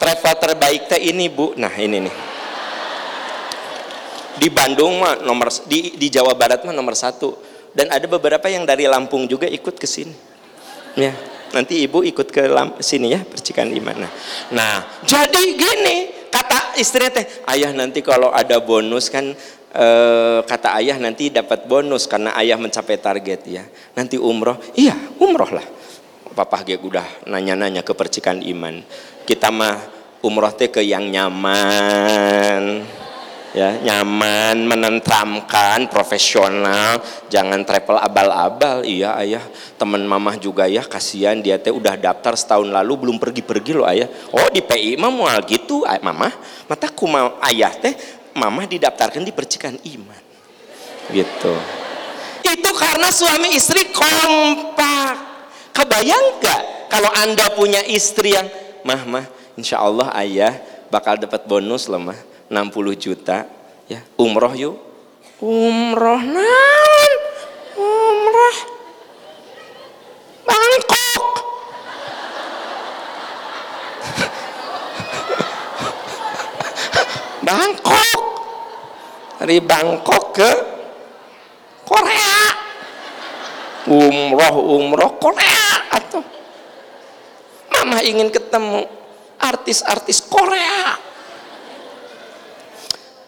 [0.00, 1.52] travel terbaik teh ini bu.
[1.56, 2.16] Nah ini nih.
[4.40, 7.36] Di Bandung mah nomor di, di Jawa Barat mah nomor satu.
[7.70, 10.14] Dan ada beberapa yang dari Lampung juga ikut ke sini.
[10.98, 11.12] Ya
[11.50, 14.12] nanti ibu ikut ke Lamp sini ya percikan iman nah,
[14.54, 19.34] nah jadi gini kata istrinya teh ayah nanti kalau ada bonus kan
[19.74, 23.64] eh, kata ayah nanti dapat bonus karena ayah mencapai target ya.
[23.94, 24.58] Nanti umroh.
[24.74, 25.66] Iya umroh lah
[26.34, 28.82] papa gue udah nanya-nanya ke percikan iman.
[29.26, 29.76] Kita mah
[30.24, 32.84] umroh teh ke yang nyaman.
[33.50, 37.02] Ya nyaman menentramkan profesional.
[37.26, 38.86] Jangan travel abal-abal.
[38.86, 39.42] Iya ayah.
[39.74, 44.06] Teman mamah juga ya kasihan dia teh udah daftar setahun lalu belum pergi-pergi loh ayah.
[44.30, 46.30] Oh di PI mah mau gitu ay, mamah.
[46.70, 47.94] Mata mau ayah teh
[48.38, 50.22] mamah didaftarkan di percikan iman.
[51.10, 51.54] Gitu.
[52.46, 55.29] Itu karena suami istri kompak
[55.74, 58.50] kebayang gak kalau anda punya istri yang
[58.82, 60.56] mah mah insya Allah ayah
[60.90, 62.18] bakal dapat bonus loh mah
[62.50, 63.46] 60 juta
[63.86, 64.74] ya umroh yuk.
[65.40, 67.12] Umroh nan
[67.78, 68.58] umroh?
[70.44, 71.22] Bangkok!
[77.46, 78.20] Bangkok!
[79.40, 80.50] Dari Bangkok ke
[81.86, 82.50] Korea!
[83.88, 85.59] Umroh umroh Korea
[85.90, 86.22] atau
[87.74, 88.86] mama ingin ketemu
[89.40, 91.10] artis-artis Korea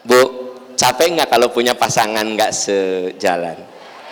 [0.03, 0.21] Bu,
[0.75, 3.55] capek nggak kalau punya pasangan nggak sejalan?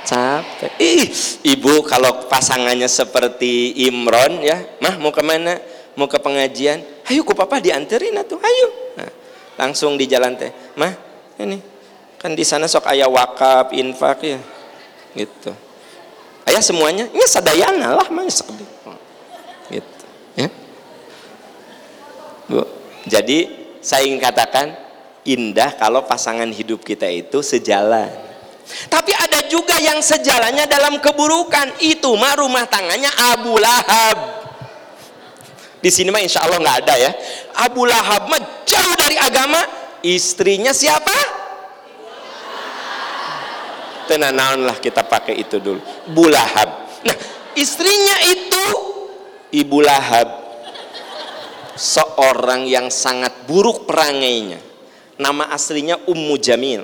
[0.08, 0.72] Capek.
[0.80, 1.04] Ih,
[1.52, 5.60] ibu kalau pasangannya seperti Imron ya, mah mau ke mana?
[6.00, 6.80] Mau ke pengajian?
[7.12, 8.68] Ayo, ku papa dianterin atau ayo.
[8.96, 9.12] Nah,
[9.60, 10.50] langsung di jalan teh,
[10.80, 10.96] mah
[11.44, 11.60] ini
[12.16, 14.40] kan di sana sok ayah wakaf, infak ya,
[15.14, 15.52] gitu.
[16.50, 18.26] Ayah semuanya, ini sadayana lah mah
[19.72, 20.50] gitu, ya.
[22.50, 22.66] Bu,
[23.06, 23.48] jadi
[23.80, 24.74] saya ingin katakan
[25.24, 28.10] indah kalau pasangan hidup kita itu sejalan.
[28.88, 31.82] Tapi ada juga yang sejalannya dalam keburukan.
[31.84, 34.18] Itu mah rumah tangannya Abu Lahab.
[35.82, 37.12] Di sini mah insya Allah nggak ada ya.
[37.58, 39.60] Abu Lahab mah jauh dari agama.
[40.02, 41.41] Istrinya siapa?
[44.12, 45.80] Tenanaun lah kita pakai itu dulu.
[46.12, 46.68] Bu Lahab.
[47.08, 47.16] Nah
[47.56, 48.66] istrinya itu
[49.56, 50.28] Ibu Lahab.
[51.80, 54.60] Seorang yang sangat buruk perangainya.
[55.16, 56.84] Nama aslinya Ummu Jamil.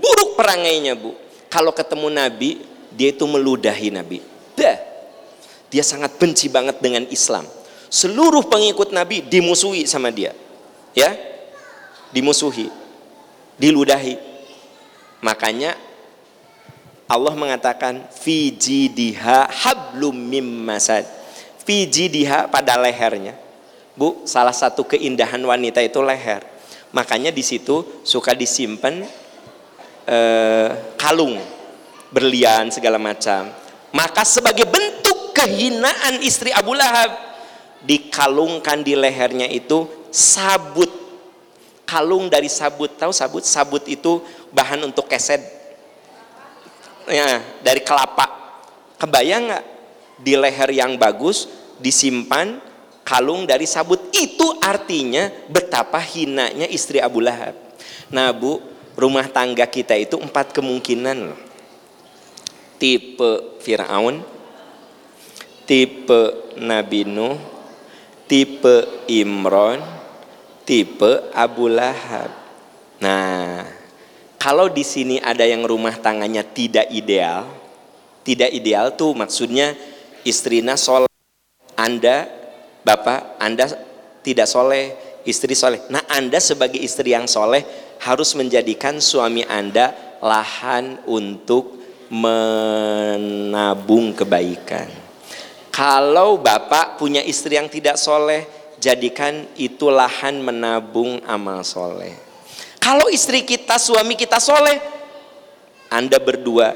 [0.00, 1.12] Buruk perangainya bu.
[1.52, 2.64] Kalau ketemu Nabi
[2.96, 4.24] dia itu meludahi Nabi.
[4.56, 4.80] Dah.
[5.72, 7.44] dia sangat benci banget dengan Islam.
[7.92, 10.32] Seluruh pengikut Nabi dimusuhi sama dia.
[10.96, 11.12] Ya?
[12.16, 12.72] Dimusuhi.
[13.60, 14.16] Diludahi.
[15.20, 15.76] Makanya
[17.12, 21.04] Allah mengatakan fi jidiha hablum mim masad.
[21.60, 21.84] Fi
[22.48, 23.36] pada lehernya.
[23.92, 26.40] Bu, salah satu keindahan wanita itu leher.
[26.96, 29.04] Makanya di situ suka disimpan
[30.08, 31.36] eh, kalung,
[32.08, 33.52] berlian segala macam.
[33.92, 37.12] Maka sebagai bentuk kehinaan istri Abu Lahab
[37.84, 40.88] dikalungkan di lehernya itu sabut.
[41.84, 43.44] Kalung dari sabut, tahu sabut?
[43.44, 45.61] Sabut itu bahan untuk keset.
[47.10, 48.26] Ya, dari kelapa.
[48.98, 49.64] Kebayang nggak?
[50.22, 51.50] Di leher yang bagus
[51.82, 52.62] disimpan
[53.02, 57.58] kalung dari sabut itu artinya betapa hinanya istri Abu Lahab.
[58.14, 58.62] Nah bu,
[58.94, 61.40] rumah tangga kita itu empat kemungkinan loh.
[62.78, 64.22] Tipe Fir'aun,
[65.66, 67.38] tipe Nabi Nuh,
[68.26, 69.78] tipe Imron,
[70.66, 72.30] tipe Abu Lahab.
[73.02, 73.66] Nah,
[74.42, 77.46] kalau di sini ada yang rumah tangannya tidak ideal,
[78.26, 79.70] tidak ideal tuh maksudnya
[80.26, 81.06] istrinya soleh,
[81.78, 82.26] Anda
[82.82, 83.70] Bapak, Anda
[84.26, 85.78] tidak soleh, istri soleh.
[85.86, 87.62] Nah, Anda sebagai istri yang soleh
[88.02, 91.78] harus menjadikan suami Anda lahan untuk
[92.10, 94.90] menabung kebaikan.
[95.70, 98.42] Kalau Bapak punya istri yang tidak soleh,
[98.82, 102.31] jadikan itu lahan menabung amal soleh.
[102.82, 104.82] Kalau istri kita, suami kita soleh,
[105.86, 106.74] Anda berdua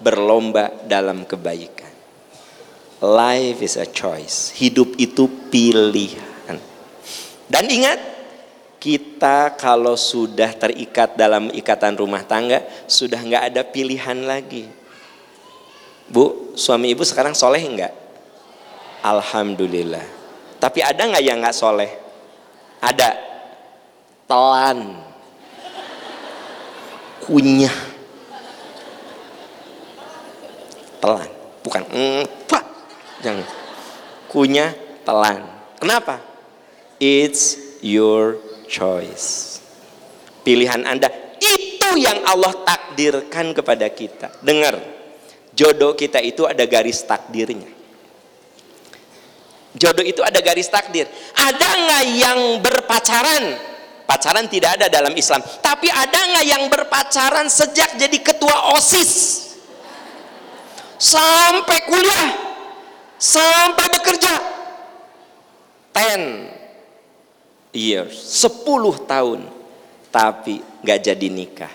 [0.00, 1.92] berlomba dalam kebaikan.
[3.04, 4.56] Life is a choice.
[4.56, 6.56] Hidup itu pilihan.
[7.44, 8.00] Dan ingat,
[8.80, 14.64] kita kalau sudah terikat dalam ikatan rumah tangga, sudah nggak ada pilihan lagi.
[16.08, 17.92] Bu, suami ibu sekarang soleh enggak?
[19.04, 20.08] Alhamdulillah.
[20.56, 21.92] Tapi ada nggak yang nggak soleh?
[22.80, 23.12] Ada.
[24.24, 25.03] Telan.
[27.24, 27.76] Kunyah.
[31.00, 31.30] Telan.
[31.64, 32.64] Bukan empat
[33.24, 33.48] Jangan.
[34.28, 34.76] Kunyah
[35.08, 35.40] telan.
[35.80, 36.20] Kenapa?
[37.00, 38.36] It's your
[38.68, 39.60] choice.
[40.44, 41.08] Pilihan Anda
[41.40, 44.28] itu yang Allah takdirkan kepada kita.
[44.44, 44.76] Dengar,
[45.56, 47.72] jodoh kita itu ada garis takdirnya.
[49.74, 51.08] Jodoh itu ada garis takdir.
[51.32, 53.44] Ada nggak yang berpacaran?
[54.04, 55.40] Pacaran tidak ada dalam Islam.
[55.64, 59.12] Tapi ada nggak yang berpacaran sejak jadi ketua OSIS?
[61.00, 62.44] Sampai kuliah
[63.24, 64.34] sampai bekerja.
[65.96, 68.12] 10 years
[68.44, 69.40] 10 tahun.
[70.12, 71.72] Tapi nggak jadi nikah.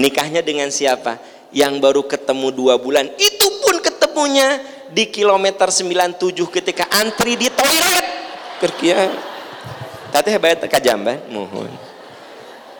[0.00, 1.20] Nikahnya dengan siapa?
[1.52, 3.12] Yang baru ketemu dua bulan.
[3.20, 8.06] Itu pun ketemunya di kilometer 97 ketika antri di toilet.
[8.56, 8.96] Kerja
[10.12, 11.72] tadi hebat teka jamban mohon.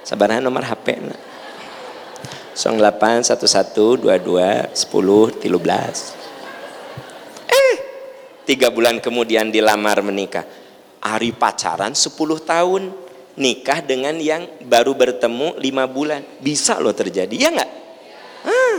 [0.04, 1.16] Sabaran nomor HP na.
[2.52, 6.22] 08 11 22 10 13
[8.44, 10.44] tiga bulan kemudian dilamar menikah.
[11.02, 12.12] Hari pacaran 10
[12.44, 12.82] tahun.
[13.32, 16.20] Nikah dengan yang baru bertemu lima bulan.
[16.44, 17.70] Bisa loh terjadi ya nggak?
[18.44, 18.78] Ah,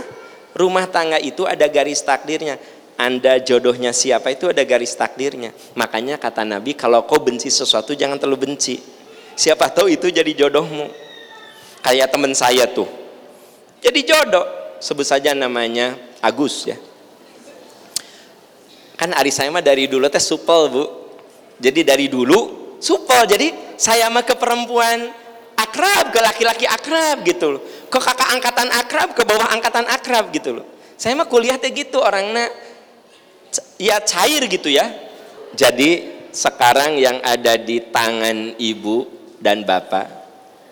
[0.53, 2.61] rumah tangga itu ada garis takdirnya
[2.97, 5.49] anda jodohnya siapa itu ada garis takdirnya.
[5.73, 8.77] Makanya kata Nabi kalau kau benci sesuatu jangan terlalu benci.
[9.33, 10.89] Siapa tahu itu jadi jodohmu.
[11.81, 12.87] Kayak teman saya tuh.
[13.81, 14.45] Jadi jodoh.
[14.77, 16.77] Sebut saja namanya Agus ya.
[18.99, 20.83] Kan ari saya mah dari dulu teh supel bu.
[21.57, 23.25] Jadi dari dulu supel.
[23.25, 25.09] Jadi saya mah ke perempuan
[25.57, 27.61] akrab ke laki-laki akrab gitu loh.
[27.89, 30.65] Ke kakak angkatan akrab ke bawah angkatan akrab gitu loh.
[30.93, 32.47] Saya mah kuliah teh gitu orangnya
[33.77, 34.89] ya cair gitu ya
[35.53, 39.05] jadi sekarang yang ada di tangan ibu
[39.37, 40.09] dan bapak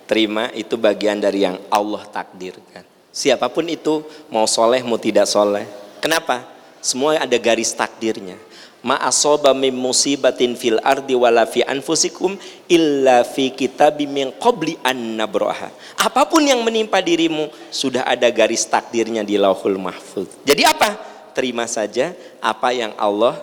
[0.09, 2.83] terima itu bagian dari yang Allah takdirkan
[3.13, 4.01] siapa pun itu
[4.33, 5.65] mau soleh mau tidak soleh
[6.01, 8.35] kenapa semua ada garis takdirnya.
[8.81, 12.33] Ma asoba min musibatin fil ardi wala fi anfusikum
[12.65, 15.69] illa fi kitabim min qabli an nabraha.
[16.01, 20.25] Apa pun yang menimpa dirimu sudah ada garis takdirnya di Lauhul Mahfuz.
[20.41, 20.97] Jadi apa?
[21.31, 22.11] Terima saja
[22.43, 23.39] apa yang Allah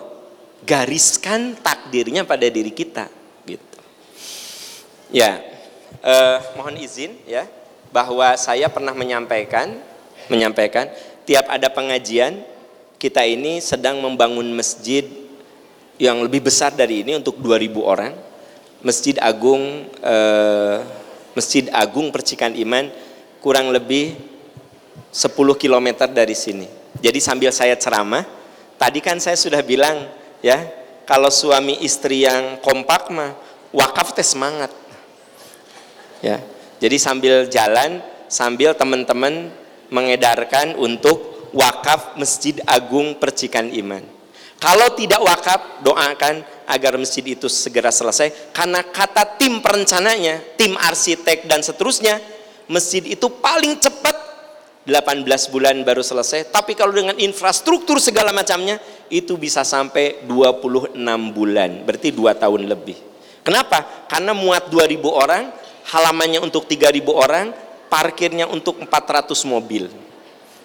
[0.63, 3.07] gariskan takdirnya pada diri kita
[3.47, 3.79] gitu.
[5.13, 5.41] Ya.
[5.99, 7.43] Eh, mohon izin ya
[7.91, 9.75] bahwa saya pernah menyampaikan
[10.31, 10.87] menyampaikan
[11.27, 12.39] tiap ada pengajian
[12.95, 15.03] kita ini sedang membangun masjid
[15.99, 18.13] yang lebih besar dari ini untuk 2000 orang.
[18.79, 20.77] Masjid Agung eh,
[21.35, 22.87] Masjid Agung Percikan Iman
[23.43, 24.15] kurang lebih
[25.11, 26.78] 10 km dari sini.
[26.97, 28.25] Jadi sambil saya ceramah,
[28.81, 30.09] tadi kan saya sudah bilang
[30.41, 30.57] ya,
[31.05, 33.37] kalau suami istri yang kompak mah
[33.69, 34.73] wakaf teh semangat.
[36.25, 36.41] Ya.
[36.79, 39.51] Jadi sambil jalan, sambil teman-teman
[39.91, 44.05] mengedarkan untuk wakaf Masjid Agung Percikan Iman.
[44.59, 51.49] Kalau tidak wakaf, doakan agar masjid itu segera selesai karena kata tim perencananya, tim arsitek
[51.49, 52.21] dan seterusnya,
[52.69, 54.28] masjid itu paling cepat
[54.89, 58.81] 18 bulan baru selesai, tapi kalau dengan infrastruktur segala macamnya
[59.13, 60.97] itu bisa sampai 26
[61.31, 62.97] bulan, berarti 2 tahun lebih.
[63.45, 64.09] Kenapa?
[64.09, 65.53] Karena muat 2000 orang,
[65.93, 67.53] halamannya untuk 3000 orang,
[67.89, 69.89] parkirnya untuk 400 mobil.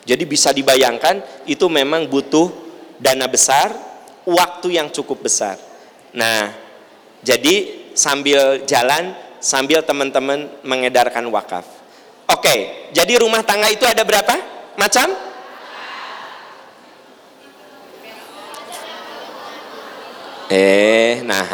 [0.05, 2.53] Jadi bisa dibayangkan itu memang butuh
[3.01, 3.72] dana besar,
[4.25, 5.57] waktu yang cukup besar.
[6.12, 6.53] Nah,
[7.25, 11.64] jadi sambil jalan, sambil teman-teman mengedarkan wakaf.
[12.25, 14.33] Oke, jadi rumah tangga itu ada berapa
[14.81, 15.12] macam?
[20.49, 21.45] Eh, nah,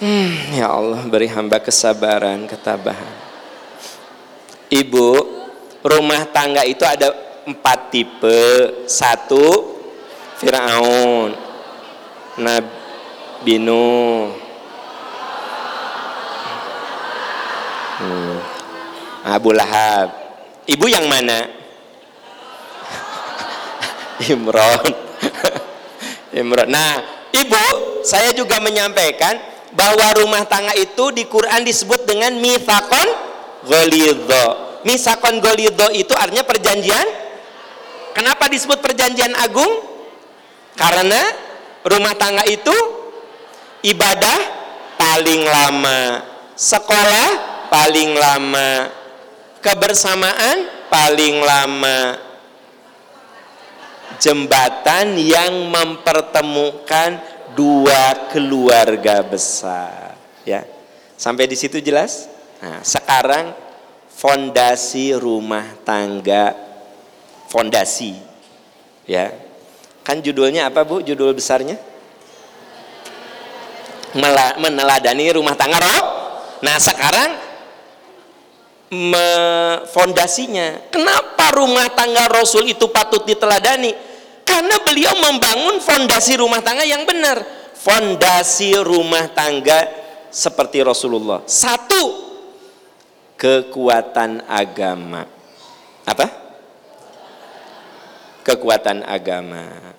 [0.00, 3.14] hmm, ya Allah beri hamba kesabaran, ketabahan.
[4.72, 5.08] Ibu,
[5.84, 7.12] rumah tangga itu ada
[7.44, 8.40] empat tipe.
[8.88, 9.76] Satu,
[10.40, 11.36] Fir'aun
[12.40, 14.43] Nabi Nuh
[19.24, 20.12] Abu Lahab.
[20.68, 21.48] Ibu yang mana?
[24.32, 24.92] Imron.
[26.40, 26.68] Imron.
[26.68, 26.92] Nah
[27.32, 27.64] Ibu
[28.04, 29.34] saya juga menyampaikan
[29.74, 33.08] bahwa rumah tangga itu di Quran disebut dengan mithakon
[33.66, 37.08] golidho misakon golidho itu artinya perjanjian.
[38.14, 39.82] Kenapa disebut perjanjian agung?
[40.78, 41.18] Karena
[41.82, 42.72] rumah tangga itu
[43.82, 44.38] ibadah
[44.94, 46.22] paling lama,
[46.54, 47.28] sekolah
[47.72, 48.70] paling lama,
[49.64, 52.20] kebersamaan paling lama,
[54.20, 57.16] jembatan yang mempertemukan
[57.56, 60.20] dua keluarga besar.
[60.44, 60.68] Ya,
[61.16, 62.28] sampai di situ jelas.
[62.60, 63.56] Nah, sekarang
[64.12, 66.52] fondasi rumah tangga,
[67.48, 68.20] fondasi,
[69.08, 69.32] ya
[70.04, 71.00] Kan judulnya apa Bu?
[71.00, 71.80] Judul besarnya?
[74.60, 76.02] Meneladani rumah tangga roh.
[76.60, 77.40] Nah sekarang
[79.90, 80.90] fondasinya.
[80.90, 83.92] Kenapa rumah tangga Rasul itu patut diteladani?
[84.44, 87.40] Karena beliau membangun fondasi rumah tangga yang benar.
[87.74, 89.88] Fondasi rumah tangga
[90.28, 91.44] seperti Rasulullah.
[91.44, 92.32] Satu,
[93.36, 95.28] kekuatan agama.
[96.04, 96.44] Apa?
[98.44, 99.96] kekuatan agama.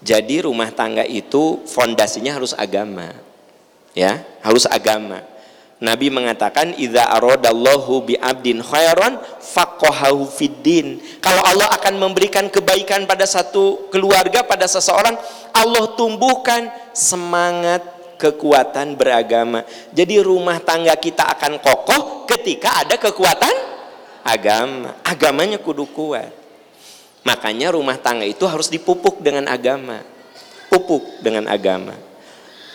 [0.00, 3.10] Jadi rumah tangga itu fondasinya harus agama.
[3.92, 5.26] Ya, harus agama.
[5.76, 10.96] Nabi mengatakan idza aradallahu bi abdin khairan faqahahu fiddin.
[11.20, 15.20] Kalau Allah akan memberikan kebaikan pada satu keluarga pada seseorang,
[15.52, 17.84] Allah tumbuhkan semangat
[18.16, 19.68] kekuatan beragama.
[19.92, 23.52] Jadi rumah tangga kita akan kokoh ketika ada kekuatan
[24.24, 24.96] agama.
[25.04, 26.32] Agamanya kudu kuat.
[27.20, 30.00] Makanya rumah tangga itu harus dipupuk dengan agama.
[30.72, 31.92] Pupuk dengan agama.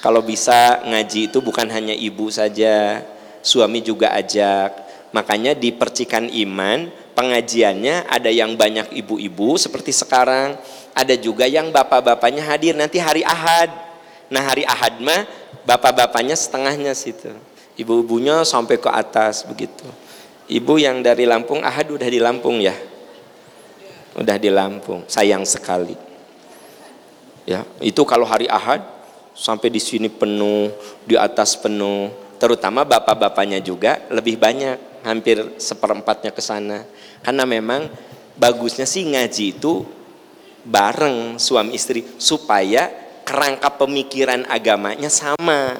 [0.01, 3.05] Kalau bisa ngaji itu bukan hanya ibu saja,
[3.45, 4.89] suami juga ajak.
[5.13, 10.57] Makanya di percikan iman, pengajiannya ada yang banyak ibu-ibu seperti sekarang,
[10.97, 13.69] ada juga yang bapak-bapaknya hadir nanti hari Ahad.
[14.31, 15.27] Nah, hari Ahad mah
[15.67, 17.29] bapak-bapaknya setengahnya situ.
[17.77, 19.85] Ibu-ibunya sampai ke atas begitu.
[20.49, 22.73] Ibu yang dari Lampung Ahad udah di Lampung ya?
[24.15, 25.95] udah di Lampung sayang sekali
[27.47, 28.83] ya itu kalau hari Ahad
[29.31, 30.71] sampai di sini penuh
[31.07, 36.85] di atas penuh terutama bapak-bapaknya juga lebih banyak hampir seperempatnya ke sana
[37.21, 37.89] karena memang
[38.37, 39.85] bagusnya sih ngaji itu
[40.61, 42.89] bareng suami istri supaya
[43.25, 45.77] kerangka pemikiran agamanya sama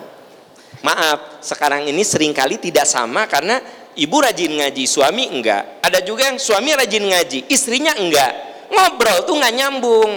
[0.81, 3.61] maaf sekarang ini sering kali tidak sama karena
[3.95, 5.83] ibu rajin ngaji, suami enggak.
[5.83, 8.31] Ada juga yang suami rajin ngaji, istrinya enggak.
[8.71, 10.11] Ngobrol tuh nggak nyambung.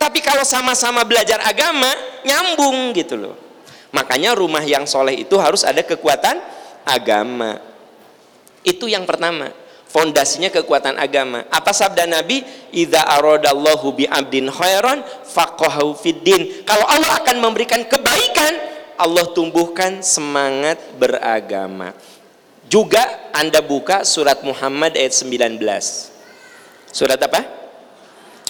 [0.00, 1.92] Tapi kalau sama-sama belajar agama,
[2.24, 3.36] nyambung gitu loh.
[3.92, 6.40] Makanya rumah yang soleh itu harus ada kekuatan
[6.88, 7.60] agama.
[8.64, 9.52] Itu yang pertama.
[9.92, 11.44] Fondasinya kekuatan agama.
[11.52, 12.40] Apa sabda Nabi?
[12.72, 16.64] Idza aradallahu bi abdin khairan faqahu fiddin.
[16.64, 18.56] Kalau Allah akan memberikan kebaikan,
[18.96, 21.92] Allah tumbuhkan semangat beragama.
[22.72, 23.04] Juga
[23.36, 25.60] Anda buka surat Muhammad ayat 19.
[26.88, 27.59] Surat apa?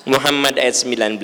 [0.08, 1.20] Muhammad ayat 19.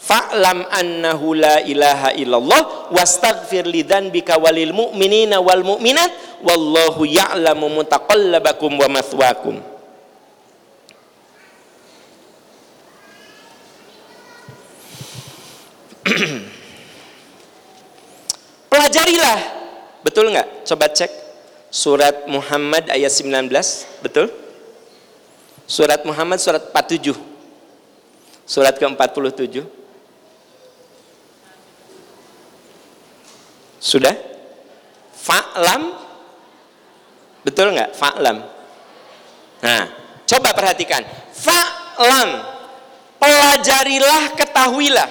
[0.00, 8.80] Fa'lam annahu la ilaha illallah wastaghfir li dzanbika walil mu'minina wal mu'minat wallahu ya'lamu mutaqallabakum
[8.80, 9.60] wa mathwakum.
[18.72, 19.38] Pelajarilah.
[20.00, 20.64] Betul nggak?
[20.64, 21.12] Coba cek
[21.70, 23.46] surat Muhammad ayat 19
[24.02, 24.26] betul
[25.70, 27.29] Surat Muhammad surat 47.
[28.50, 29.62] Surat ke-47.
[33.78, 34.10] Sudah?
[35.14, 35.94] Fa'lam
[37.46, 37.96] Betul nggak?
[37.96, 38.36] Fa'lam.
[39.62, 39.84] Nah,
[40.28, 41.00] coba perhatikan.
[41.32, 42.28] Fa'lam.
[43.22, 45.08] Pelajarilah, ketahuilah.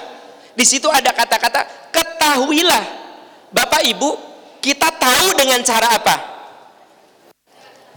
[0.54, 2.84] Di situ ada kata-kata ketahuilah.
[3.50, 4.10] Bapak Ibu,
[4.62, 6.16] kita tahu dengan cara apa?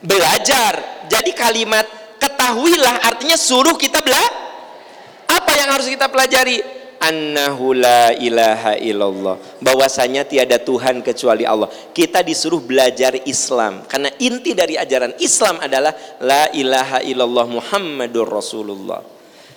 [0.02, 1.06] Belajar.
[1.12, 1.86] Jadi kalimat
[2.18, 4.53] ketahuilah artinya suruh kita belajar.
[5.54, 6.84] Yang harus kita pelajari?
[7.04, 9.36] annahu la ilaha illallah.
[9.60, 11.68] Bahwasanya tiada Tuhan kecuali Allah.
[11.92, 13.84] Kita disuruh belajar Islam.
[13.84, 15.92] Karena inti dari ajaran Islam adalah
[16.24, 19.04] la ilaha illallah Muhammadur Rasulullah.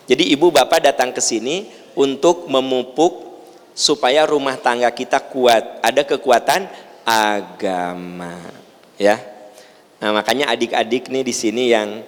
[0.06, 3.26] Jadi ibu bapak datang ke sini untuk memupuk
[3.74, 5.82] supaya rumah tangga kita kuat.
[5.82, 6.66] Ada kekuatan
[7.06, 8.42] agama.
[8.98, 9.22] Ya.
[10.02, 12.04] Nah makanya adik-adik nih di sini yang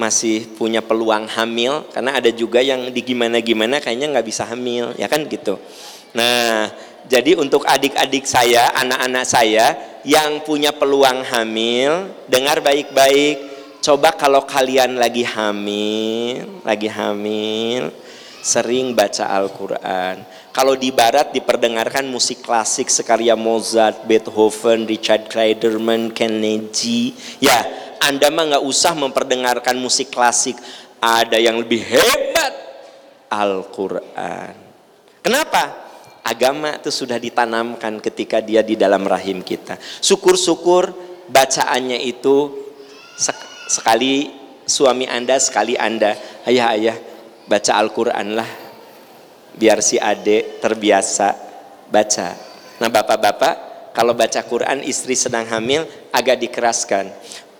[0.00, 4.96] masih punya peluang hamil karena ada juga yang di gimana gimana kayaknya nggak bisa hamil
[4.96, 5.60] ya kan gitu.
[6.16, 6.72] Nah
[7.04, 9.66] jadi untuk adik-adik saya anak-anak saya
[10.08, 13.36] yang punya peluang hamil dengar baik-baik
[13.84, 17.92] coba kalau kalian lagi hamil lagi hamil
[18.40, 27.14] sering baca Al-Quran kalau di barat diperdengarkan musik klasik sekarya Mozart, Beethoven, Richard Clayderman, Kennedy
[27.38, 30.56] ya anda mah nggak usah memperdengarkan musik klasik.
[31.00, 32.52] Ada yang lebih hebat
[33.28, 34.56] Al-Quran.
[35.20, 35.92] Kenapa?
[36.24, 39.76] Agama itu sudah ditanamkan ketika dia di dalam rahim kita.
[40.00, 40.92] Syukur-syukur
[41.28, 42.68] bacaannya itu
[43.68, 44.32] sekali
[44.64, 46.16] suami Anda, sekali Anda.
[46.48, 46.96] Ayah-ayah
[47.48, 48.48] baca Al-Quran lah.
[49.54, 51.34] Biar si adik terbiasa
[51.90, 52.28] baca.
[52.78, 53.54] Nah bapak-bapak
[53.90, 55.84] kalau baca Quran istri sedang hamil
[56.14, 57.10] agak dikeraskan.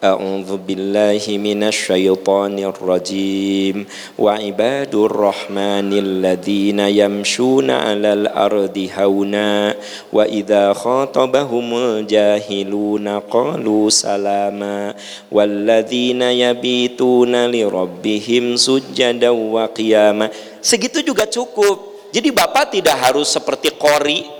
[0.05, 3.85] أعوذ بالله من الشيطان الرجيم
[4.19, 9.75] وعباد الرحمن الذين يمشون على الأرض هونا
[10.13, 14.93] وإذا خاطبهم الجاهلون قالوا سلاما
[15.31, 20.27] والذين يبيتون لربهم سجدا وقياما
[20.61, 24.38] segitu juga cukup jadi bapak tidak harus seperti kori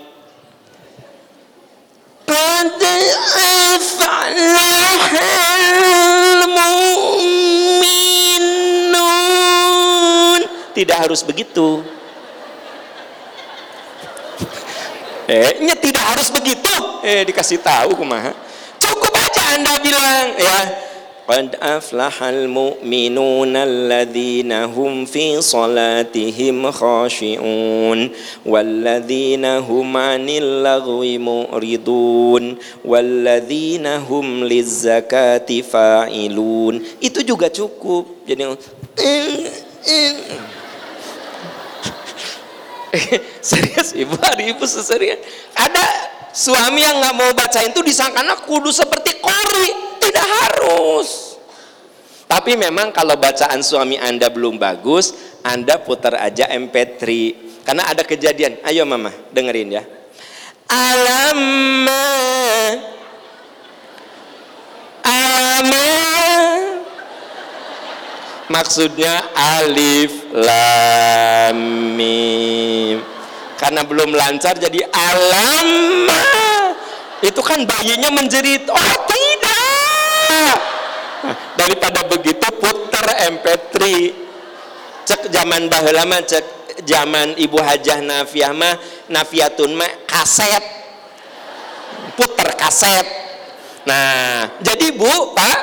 [2.30, 2.84] قد
[3.76, 5.12] أفلح
[6.36, 7.16] المؤمنون
[10.76, 11.86] tidak harus begitu
[15.26, 18.34] eh tidak harus begitu eh dikasih tahu kumaha
[18.82, 20.58] cukup aja anda bilang ya
[21.30, 28.10] قد أفلح المؤمنون الذين هم في صلاتهم خاشعون
[28.46, 38.54] والذين هم عن اللغو معرضون والذين هم للزكاة فاعلون itu juga cukup jadi
[43.42, 45.20] serius ibu hari ibu seserius
[45.58, 45.84] ada
[46.36, 48.99] suami yang nggak mau bacain itu disangka kudu seperti kori
[50.11, 51.39] tidak harus.
[52.27, 57.03] Tapi memang kalau bacaan suami Anda belum bagus, Anda putar aja MP3.
[57.63, 58.63] Karena ada kejadian.
[58.67, 59.83] Ayo mama, dengerin ya.
[60.71, 62.07] Alama
[65.03, 65.87] Alama
[68.51, 71.59] Maksudnya alif lam
[71.95, 72.99] mim.
[73.55, 76.23] Karena belum lancar jadi alama.
[77.23, 78.67] Itu kan bayinya menjerit.
[81.61, 83.05] Daripada begitu putar
[83.37, 83.77] MP3
[85.05, 88.81] cek zaman bahula mah cek zaman ibu hajah nafiah mah
[89.13, 90.65] nafiatun mah kaset.
[92.17, 93.05] Putar kaset.
[93.85, 95.59] Nah jadi bu pak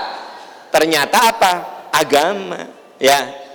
[0.70, 1.54] ternyata apa?
[1.90, 2.70] Agama
[3.02, 3.50] ya.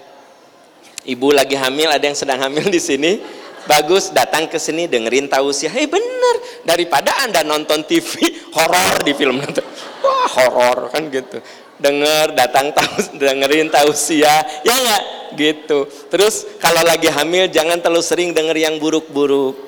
[1.03, 3.23] Ibu lagi hamil ada yang sedang hamil di sini.
[3.63, 6.67] Bagus datang ke sini dengerin tausiah hei bener.
[6.67, 9.63] Daripada anda nonton TV horor di film nonton.
[10.03, 11.39] Wah horor kan gitu
[11.83, 15.03] denger datang tahu dengerin tausiah ya nggak?
[15.35, 15.79] Gitu.
[16.09, 19.59] Terus kalau lagi hamil jangan terlalu sering denger yang buruk-buruk.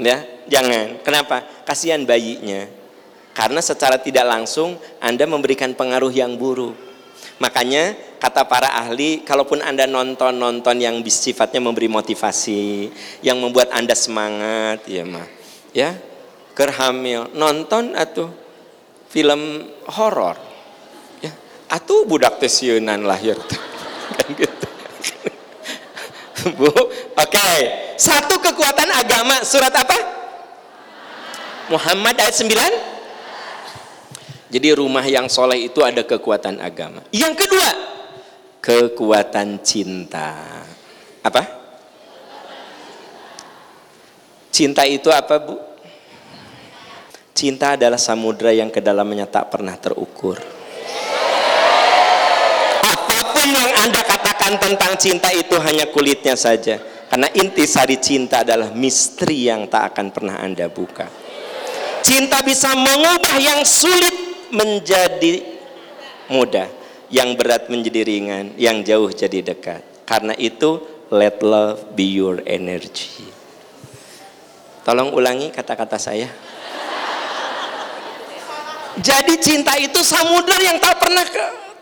[0.00, 1.04] Ya jangan.
[1.04, 1.44] Kenapa?
[1.68, 2.64] Kasihan bayinya.
[3.36, 6.74] Karena secara tidak langsung anda memberikan pengaruh yang buruk.
[7.40, 12.92] Makanya kata para ahli kalaupun anda nonton-nonton yang sifatnya memberi motivasi
[13.24, 15.28] yang membuat anda semangat ya mah.
[15.72, 15.96] Ya
[16.52, 18.28] kerhamil nonton atau
[19.08, 20.49] film horor
[21.70, 23.38] atau budak tesiunan lahir
[24.18, 24.66] kan gitu
[26.40, 26.88] Bu, oke.
[27.20, 27.58] Okay.
[28.00, 29.92] Satu kekuatan agama surat apa?
[31.68, 32.48] Muhammad ayat 9.
[34.50, 37.04] Jadi rumah yang soleh itu ada kekuatan agama.
[37.12, 37.68] Yang kedua,
[38.64, 40.64] kekuatan cinta.
[41.20, 41.44] Apa?
[44.50, 45.60] Cinta itu apa, Bu?
[47.36, 50.59] Cinta adalah samudra yang kedalamannya tak pernah terukur.
[54.50, 56.74] Katakan tentang cinta itu hanya kulitnya saja.
[57.06, 61.06] Karena inti sari cinta adalah misteri yang tak akan pernah Anda buka.
[62.02, 64.10] Cinta bisa mengubah yang sulit
[64.50, 65.46] menjadi
[66.34, 66.66] mudah,
[67.14, 69.86] yang berat menjadi ringan, yang jauh jadi dekat.
[70.02, 70.82] Karena itu,
[71.14, 73.30] let love be your energy.
[74.82, 76.26] Tolong ulangi kata-kata saya.
[78.98, 81.22] Jadi cinta itu samudra yang tak pernah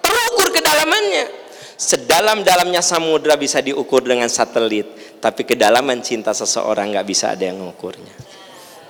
[0.04, 1.47] terukur kedalamannya.
[1.78, 8.18] Sedalam-dalamnya samudra bisa diukur dengan satelit, tapi kedalaman cinta seseorang nggak bisa ada yang mengukurnya.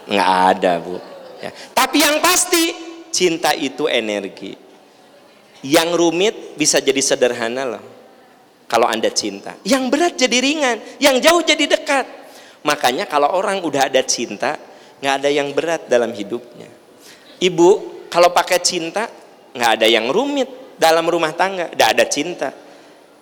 [0.08, 0.96] Nggak ada, Bu.
[1.44, 1.52] Ya.
[1.76, 2.72] Tapi yang pasti
[3.12, 4.56] cinta itu energi.
[5.60, 7.84] Yang rumit bisa jadi sederhana loh.
[8.64, 9.60] Kalau Anda cinta.
[9.68, 12.08] Yang berat jadi ringan, yang jauh jadi dekat.
[12.64, 14.56] Makanya kalau orang udah ada cinta,
[15.04, 16.72] nggak ada yang berat dalam hidupnya.
[17.36, 17.70] Ibu,
[18.08, 19.12] kalau pakai cinta,
[19.52, 20.48] nggak ada yang rumit
[20.80, 22.48] dalam rumah tangga, nggak ada cinta.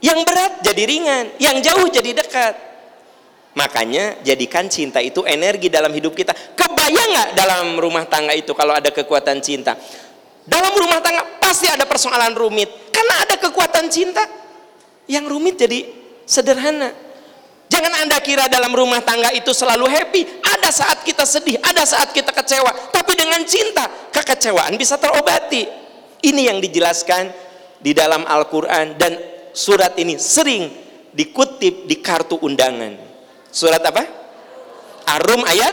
[0.07, 2.55] Yang berat jadi ringan, yang jauh jadi dekat.
[3.59, 6.31] Makanya jadikan cinta itu energi dalam hidup kita.
[6.31, 9.75] Kebayang nggak dalam rumah tangga itu kalau ada kekuatan cinta?
[10.47, 14.23] Dalam rumah tangga pasti ada persoalan rumit karena ada kekuatan cinta.
[15.11, 15.91] Yang rumit jadi
[16.23, 16.95] sederhana.
[17.67, 20.23] Jangan Anda kira dalam rumah tangga itu selalu happy.
[20.39, 22.95] Ada saat kita sedih, ada saat kita kecewa.
[22.95, 25.67] Tapi dengan cinta, kekecewaan bisa terobati.
[26.23, 27.35] Ini yang dijelaskan
[27.83, 30.69] di dalam Al-Quran dan surat ini sering
[31.17, 32.93] dikutip di kartu undangan.
[33.49, 34.05] Surat apa?
[35.09, 35.73] Ar-Rum ayat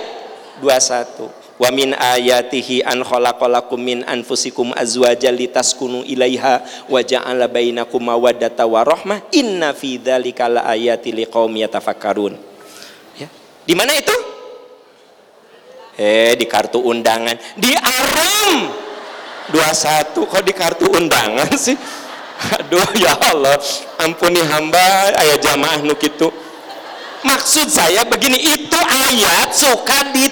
[0.64, 8.64] 21 wa min ayatihi an khalaqalakum min anfusikum azwajan litaskunu ilaiha wa ja'ala bainakum mawaddata
[8.64, 9.20] wa rahmah.
[9.36, 12.40] Inna fi dzalika laayati liqaumi yatafakkarun.
[13.20, 13.28] Ya.
[13.68, 14.16] Di mana itu?
[16.00, 17.36] Eh di kartu undangan.
[17.60, 18.72] Di arum
[19.52, 21.76] 21 kok di kartu undangan sih
[22.60, 23.58] aduh ya Allah
[24.02, 26.28] ampuni hamba ayat jamaah nuk itu
[27.24, 30.26] maksud saya begini itu ayat suka di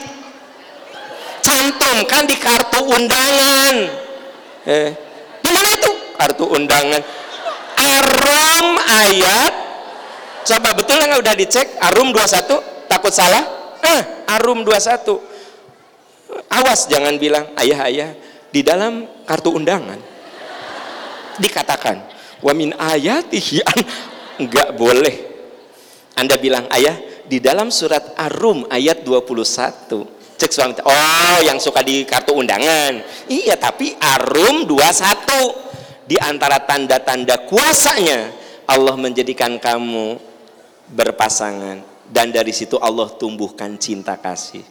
[1.41, 3.76] cantumkan di kartu undangan.
[4.62, 4.89] Eh,
[5.41, 5.89] di mana itu?
[6.14, 7.02] Kartu undangan.
[7.82, 9.54] Arum ayat.
[10.45, 11.82] Coba betul nggak udah dicek?
[11.82, 13.41] Arum 21 takut salah?
[13.82, 15.32] Eh, arum 21
[16.47, 18.10] awas jangan bilang ayah ayah
[18.52, 19.97] di dalam kartu undangan
[21.40, 22.02] dikatakan
[22.42, 23.64] wa min ayatihi
[24.42, 25.16] enggak boleh.
[26.18, 26.98] Anda bilang ayah
[27.30, 32.98] di dalam surat Arum ayat 21 cek suami oh yang suka di kartu undangan.
[33.30, 38.34] Iya tapi arum 21 di antara tanda-tanda kuasanya
[38.66, 40.18] Allah menjadikan kamu
[40.90, 41.86] berpasangan.
[42.12, 44.66] Dan dari situ Allah tumbuhkan cinta kasih.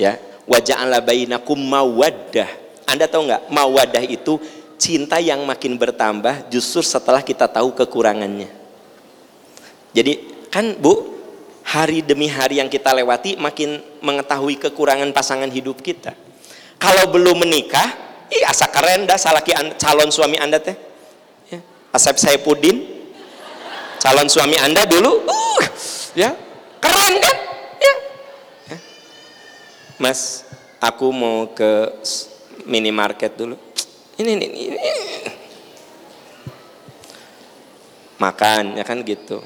[0.00, 0.16] Ya
[0.48, 2.48] waja'ala bainakum mawaddah.
[2.88, 4.40] Anda tahu nggak mawaddah itu
[4.80, 8.48] cinta yang makin bertambah justru setelah kita tahu kekurangannya
[9.92, 10.12] jadi
[10.48, 11.20] kan bu
[11.70, 16.18] hari demi hari yang kita lewati makin mengetahui kekurangan pasangan hidup kita.
[16.80, 17.86] Kalau belum menikah,
[18.26, 20.74] ih asa keren dah salaki calon suami anda teh.
[21.52, 21.60] Ya.
[21.94, 23.06] Asep Saipudin,
[24.02, 25.62] calon suami anda dulu, uh,
[26.18, 26.34] ya
[26.82, 27.36] keren kan?
[27.78, 27.94] Ya.
[28.74, 28.78] ya.
[30.00, 30.48] Mas,
[30.82, 32.00] aku mau ke
[32.64, 33.54] minimarket dulu.
[34.20, 34.78] Ini, ini, ini.
[38.20, 39.40] Makan, ya kan gitu.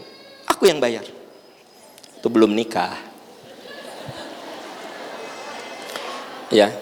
[0.50, 1.06] Aku yang bayar.
[2.18, 2.98] Itu belum nikah.
[6.50, 6.74] Ya.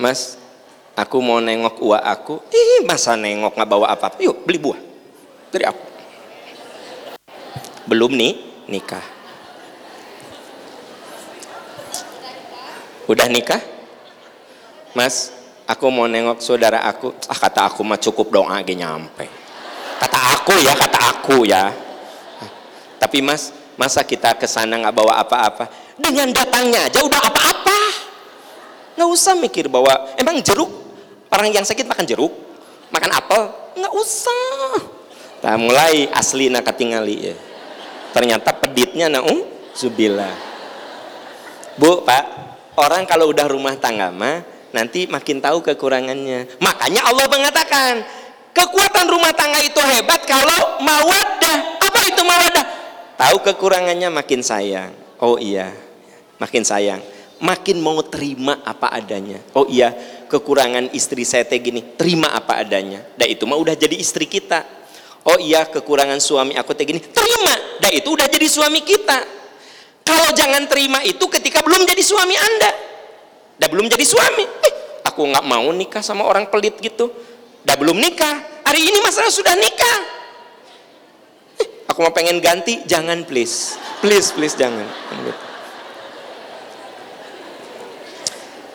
[0.00, 0.40] Mas
[0.96, 2.40] aku mau nengok uak aku.
[2.48, 4.16] Ih masa nengok nggak bawa apa-apa?
[4.24, 4.80] Yuk beli buah.
[5.52, 5.86] Dari aku.
[7.84, 8.40] Belum nih
[8.72, 9.04] nikah.
[13.04, 13.60] Udah nikah?
[14.96, 15.35] Mas
[15.68, 17.12] aku mau nengok saudara aku.
[17.28, 19.26] Ah kata aku mah cukup dong aja nyampe.
[20.00, 21.74] Kata aku ya kata aku ya.
[22.96, 25.68] Tapi mas masa kita ke sana nggak bawa apa-apa?
[25.98, 27.78] Dengan datangnya aja udah apa-apa.
[28.96, 30.72] Nggak usah mikir bahwa emang jeruk?
[31.28, 32.32] Orang yang sakit makan jeruk?
[32.88, 33.42] Makan apel?
[33.76, 34.80] Nggak usah.
[35.44, 37.36] Nah, mulai asli nak ketingali ya.
[38.16, 39.44] Ternyata peditnya nah um,
[39.76, 40.56] subila
[41.76, 42.24] bu pak
[42.80, 44.40] orang kalau udah rumah tangga mah
[44.76, 46.60] nanti makin tahu kekurangannya.
[46.60, 48.04] Makanya Allah mengatakan
[48.52, 51.80] kekuatan rumah tangga itu hebat kalau mawadah.
[51.80, 52.64] Apa itu mawadah?
[53.16, 54.92] Tahu kekurangannya makin sayang.
[55.16, 55.72] Oh iya
[56.36, 57.00] makin sayang.
[57.40, 59.40] Makin mau terima apa adanya.
[59.56, 59.92] Oh iya
[60.28, 63.00] kekurangan istri saya teh gini terima apa adanya.
[63.16, 64.60] Dan itu mah udah jadi istri kita.
[65.26, 67.80] Oh iya kekurangan suami aku kayak gini terima.
[67.80, 69.18] Dan itu udah jadi suami kita.
[70.06, 72.85] Kalau jangan terima itu ketika belum jadi suami anda
[73.56, 74.44] dan belum jadi suami.
[74.44, 77.08] Eh, aku nggak mau nikah sama orang pelit gitu.
[77.64, 78.62] Dan belum nikah.
[78.62, 79.98] Hari ini masalah sudah nikah.
[81.64, 83.80] Eh, aku mau pengen ganti jangan please.
[84.04, 84.84] Please please jangan.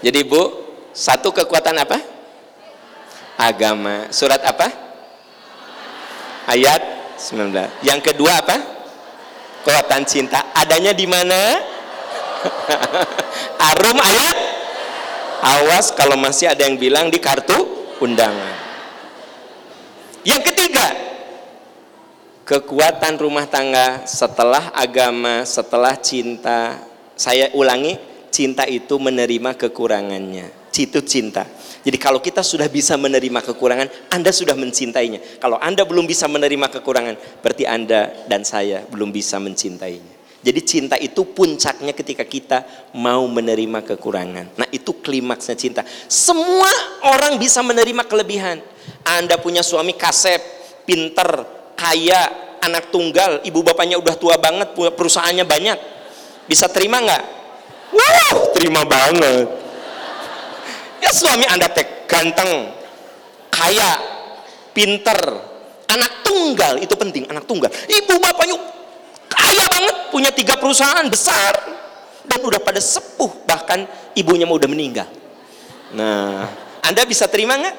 [0.01, 0.41] Jadi bu
[0.91, 1.97] satu kekuatan apa?
[3.38, 4.09] Agama.
[4.09, 4.67] Surat apa?
[6.49, 6.82] Ayat
[7.21, 8.57] 19 yang kedua apa?
[9.61, 10.49] Kekuatan cinta.
[10.57, 11.61] Adanya di mana?
[13.71, 14.51] Arum ayat
[15.41, 17.57] awas kalau masih ada yang bilang di kartu
[17.99, 18.61] undangan
[20.21, 20.85] yang ketiga,
[22.45, 26.77] kekuatan rumah tangga setelah agama, setelah cinta.
[27.17, 27.97] Saya ulangi,
[28.29, 30.69] cinta itu menerima kekurangannya.
[30.69, 31.45] Itu cinta.
[31.81, 35.41] Jadi kalau kita sudah bisa menerima kekurangan, Anda sudah mencintainya.
[35.41, 40.11] Kalau Anda belum bisa menerima kekurangan, berarti Anda dan saya belum bisa mencintainya.
[40.41, 42.65] Jadi cinta itu puncaknya ketika kita
[42.97, 44.57] mau menerima kekurangan.
[44.57, 45.85] Nah itu klimaksnya cinta.
[46.09, 46.69] Semua
[47.05, 48.57] orang bisa menerima kelebihan.
[49.05, 50.41] Anda punya suami kasep,
[50.81, 51.45] pinter,
[51.77, 55.77] kaya, anak tunggal, ibu bapaknya udah tua banget, perusahaannya banyak.
[56.49, 57.23] Bisa terima nggak?
[57.93, 59.45] Wow, terima banget.
[61.05, 62.73] Ya suami Anda teh ganteng,
[63.53, 63.91] kaya,
[64.73, 65.17] pinter,
[65.85, 67.69] anak tunggal itu penting, anak tunggal.
[67.69, 68.80] Ibu bapaknya
[69.41, 71.81] kaya banget punya tiga perusahaan besar.
[72.21, 73.83] Dan udah pada sepuh bahkan
[74.13, 75.09] ibunya mau udah meninggal.
[75.97, 76.47] Nah
[76.85, 77.77] anda bisa terima nggak?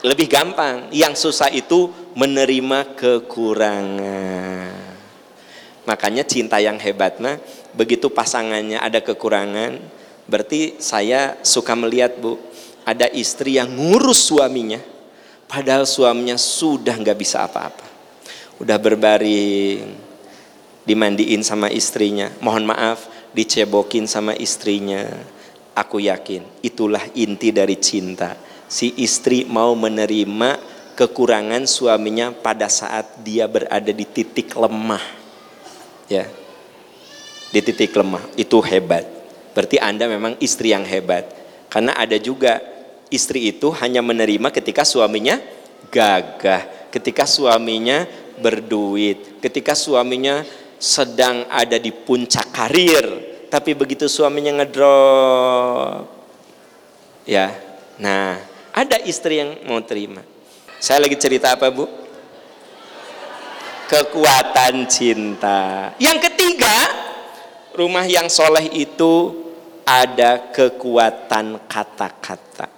[0.00, 4.72] Lebih gampang yang susah itu menerima kekurangan.
[5.84, 7.38] Makanya cinta yang hebat mah
[7.72, 9.78] begitu pasangannya ada kekurangan
[10.26, 12.34] berarti saya suka melihat bu
[12.82, 14.82] ada istri yang ngurus suaminya
[15.46, 17.86] padahal suaminya sudah nggak bisa apa-apa.
[18.60, 20.09] Udah berbaring
[20.84, 22.30] dimandiin sama istrinya.
[22.44, 25.06] Mohon maaf dicebokin sama istrinya.
[25.76, 28.36] Aku yakin itulah inti dari cinta.
[28.70, 30.60] Si istri mau menerima
[30.94, 35.02] kekurangan suaminya pada saat dia berada di titik lemah.
[36.10, 36.26] Ya.
[37.50, 38.22] Di titik lemah.
[38.36, 39.06] Itu hebat.
[39.56, 41.26] Berarti anda memang istri yang hebat.
[41.70, 42.62] Karena ada juga
[43.10, 45.42] istri itu hanya menerima ketika suaminya
[45.90, 48.06] gagah ketika suaminya
[48.38, 50.46] berduit ketika suaminya
[50.80, 53.04] sedang ada di puncak karir
[53.52, 56.08] tapi begitu suaminya ngedrop.
[57.28, 57.52] Ya
[58.00, 58.40] nah
[58.72, 60.24] ada istri yang mau terima.
[60.80, 61.84] Saya lagi cerita apa bu?
[63.92, 65.92] Kekuatan cinta.
[66.00, 66.76] Yang ketiga
[67.76, 69.36] rumah yang soleh itu
[69.84, 72.70] ada kekuatan kata-kata.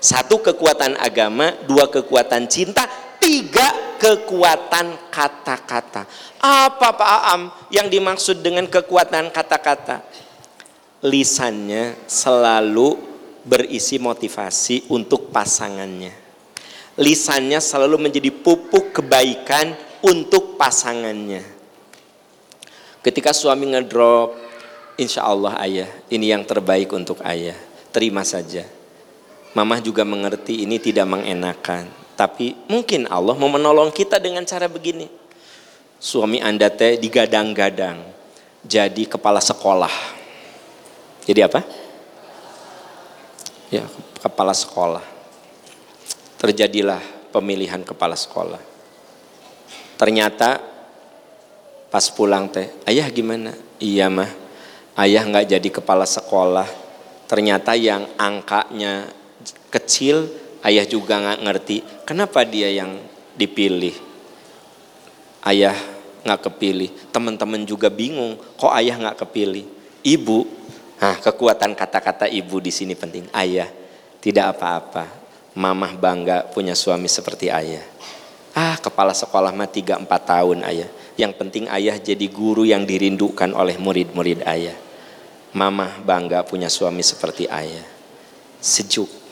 [0.00, 6.06] Satu kekuatan agama dua kekuatan cinta tiga kekuatan kata-kata
[6.46, 7.42] apa Pak Aam
[7.74, 10.06] yang dimaksud dengan kekuatan kata-kata?
[11.02, 12.94] Lisannya selalu
[13.42, 16.14] berisi motivasi untuk pasangannya.
[16.96, 19.74] Lisannya selalu menjadi pupuk kebaikan
[20.06, 21.42] untuk pasangannya.
[23.02, 24.34] Ketika suami ngedrop,
[24.98, 27.58] insya Allah ayah, ini yang terbaik untuk ayah.
[27.90, 28.66] Terima saja.
[29.52, 32.05] Mama juga mengerti ini tidak mengenakan.
[32.16, 35.26] Tapi mungkin Allah mau menolong kita dengan cara begini
[35.96, 38.04] suami anda teh digadang-gadang
[38.66, 39.92] jadi kepala sekolah.
[41.26, 41.60] Jadi apa?
[43.70, 43.86] Ya,
[44.22, 45.02] kepala sekolah.
[46.38, 47.02] Terjadilah
[47.34, 48.62] pemilihan kepala sekolah.
[49.96, 50.60] Ternyata
[51.90, 53.54] pas pulang teh, ayah gimana?
[53.80, 54.30] Iya mah,
[55.02, 56.68] ayah nggak jadi kepala sekolah.
[57.26, 59.10] Ternyata yang angkanya
[59.70, 60.30] kecil,
[60.66, 61.76] ayah juga nggak ngerti.
[62.02, 62.98] Kenapa dia yang
[63.38, 64.06] dipilih?
[65.46, 65.78] ayah
[66.26, 69.62] nggak kepilih, teman-teman juga bingung, kok ayah nggak kepilih?
[70.02, 70.38] Ibu,
[70.98, 73.30] nah kekuatan kata-kata ibu di sini penting.
[73.30, 73.70] Ayah,
[74.18, 75.06] tidak apa-apa,
[75.54, 77.82] mamah bangga punya suami seperti ayah.
[78.56, 80.90] Ah, kepala sekolah mah 3 4 tahun ayah.
[81.16, 84.74] Yang penting ayah jadi guru yang dirindukan oleh murid-murid ayah.
[85.52, 87.84] Mamah bangga punya suami seperti ayah.
[88.58, 89.25] Sejuk.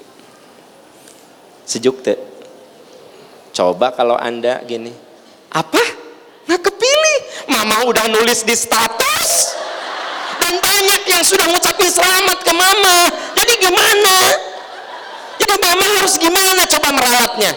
[1.65, 2.21] Sejuk tuh.
[3.55, 4.93] Coba kalau Anda gini.
[5.49, 5.81] Apa?
[6.45, 7.19] Nggak kepilih.
[7.49, 9.57] Mama udah nulis di status.
[10.43, 12.99] Dan banyak yang sudah ngucapin selamat ke mama.
[13.33, 14.17] Jadi gimana?
[15.41, 17.53] Jadi mama harus gimana coba merawatnya?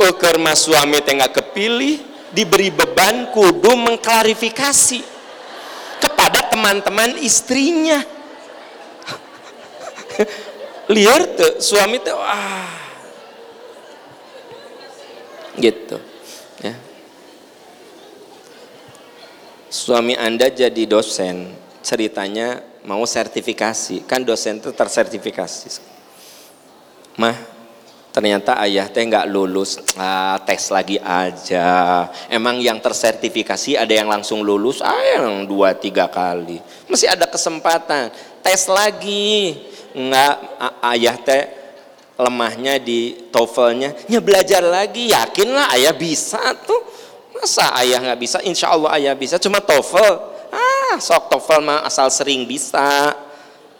[0.00, 2.00] Uker mas suami tengah kepilih,
[2.32, 5.04] diberi beban kudu mengklarifikasi
[6.00, 8.00] kepada teman-teman istrinya.
[10.90, 12.66] Liar tuh suami tuh ah
[15.54, 15.96] gitu
[16.58, 16.74] ya.
[19.70, 24.02] Suami anda jadi dosen ceritanya mau sertifikasi.
[24.02, 25.78] Kan dosen itu tersertifikasi.
[27.14, 27.38] Mah
[28.10, 29.78] ternyata ayah teh nggak lulus.
[29.94, 32.10] Ah, tes lagi aja.
[32.26, 34.82] Emang yang tersertifikasi ada yang langsung lulus?
[34.82, 36.58] Ah yang dua tiga kali.
[36.90, 38.10] Masih ada kesempatan.
[38.42, 39.54] Tes lagi
[39.94, 40.34] nggak
[40.94, 41.42] ayah teh
[42.20, 46.82] lemahnya di TOEFL-nya ya belajar lagi yakinlah ayah bisa tuh.
[47.30, 48.38] Masa ayah nggak bisa?
[48.44, 49.40] Insya Allah ayah bisa.
[49.40, 50.14] Cuma TOEFL
[50.52, 53.16] ah sok TOEFL mah asal sering bisa.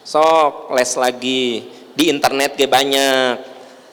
[0.00, 1.68] Sok les lagi.
[1.92, 3.32] Di internet gak banyak.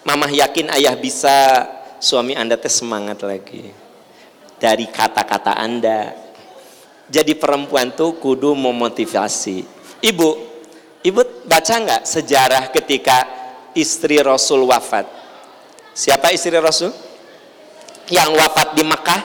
[0.08, 1.68] Mamah yakin ayah bisa.
[2.00, 3.68] Suami anda teh semangat lagi.
[4.56, 6.16] Dari kata-kata anda.
[7.12, 9.68] Jadi perempuan tuh kudu memotivasi.
[10.00, 10.57] Ibu
[11.08, 13.24] ibu baca nggak sejarah ketika
[13.72, 15.08] istri Rasul wafat?
[15.96, 16.92] Siapa istri Rasul?
[18.12, 19.22] Yang wafat di Mekah?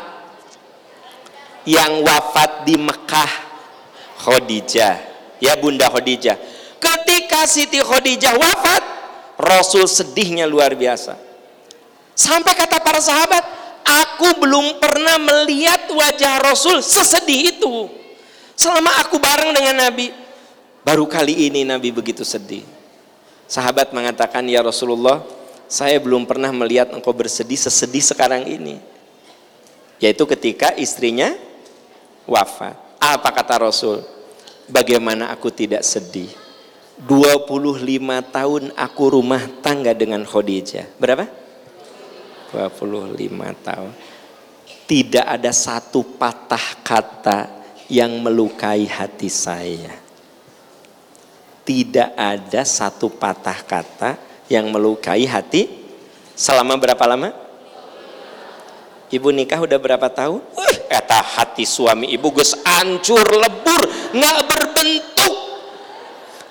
[1.66, 3.32] Yang wafat di Mekah
[4.22, 4.96] Khadijah.
[5.42, 6.38] Ya bunda Khadijah.
[6.78, 8.82] Ketika Siti Khadijah wafat
[9.42, 11.18] Rasul sedihnya luar biasa.
[12.14, 13.42] Sampai kata para sahabat,
[13.82, 17.90] aku belum pernah melihat wajah Rasul sesedih itu.
[18.54, 20.21] Selama aku bareng dengan Nabi,
[20.82, 22.62] baru kali ini Nabi begitu sedih.
[23.46, 25.22] Sahabat mengatakan, "Ya Rasulullah,
[25.66, 28.78] saya belum pernah melihat engkau bersedih sesedih sekarang ini."
[30.02, 31.34] Yaitu ketika istrinya
[32.26, 32.74] wafat.
[32.98, 34.02] Apa kata Rasul?
[34.66, 36.30] Bagaimana aku tidak sedih?
[37.02, 40.86] 25 tahun aku rumah tangga dengan Khadijah.
[40.98, 41.26] Berapa?
[42.54, 43.90] 25 tahun.
[44.86, 47.38] Tidak ada satu patah kata
[47.88, 50.01] yang melukai hati saya.
[51.62, 54.18] Tidak ada satu patah kata
[54.50, 55.70] yang melukai hati.
[56.34, 57.30] Selama berapa lama?
[59.12, 60.40] Ibu nikah udah berapa tahun?
[60.56, 65.34] Uh, eta hati suami ibu gus ancur lebur, nggak berbentuk.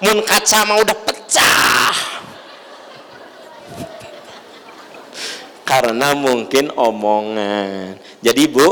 [0.05, 1.95] Mun kaca mau udah pecah.
[5.65, 7.97] Karena mungkin omongan.
[8.21, 8.67] Jadi bu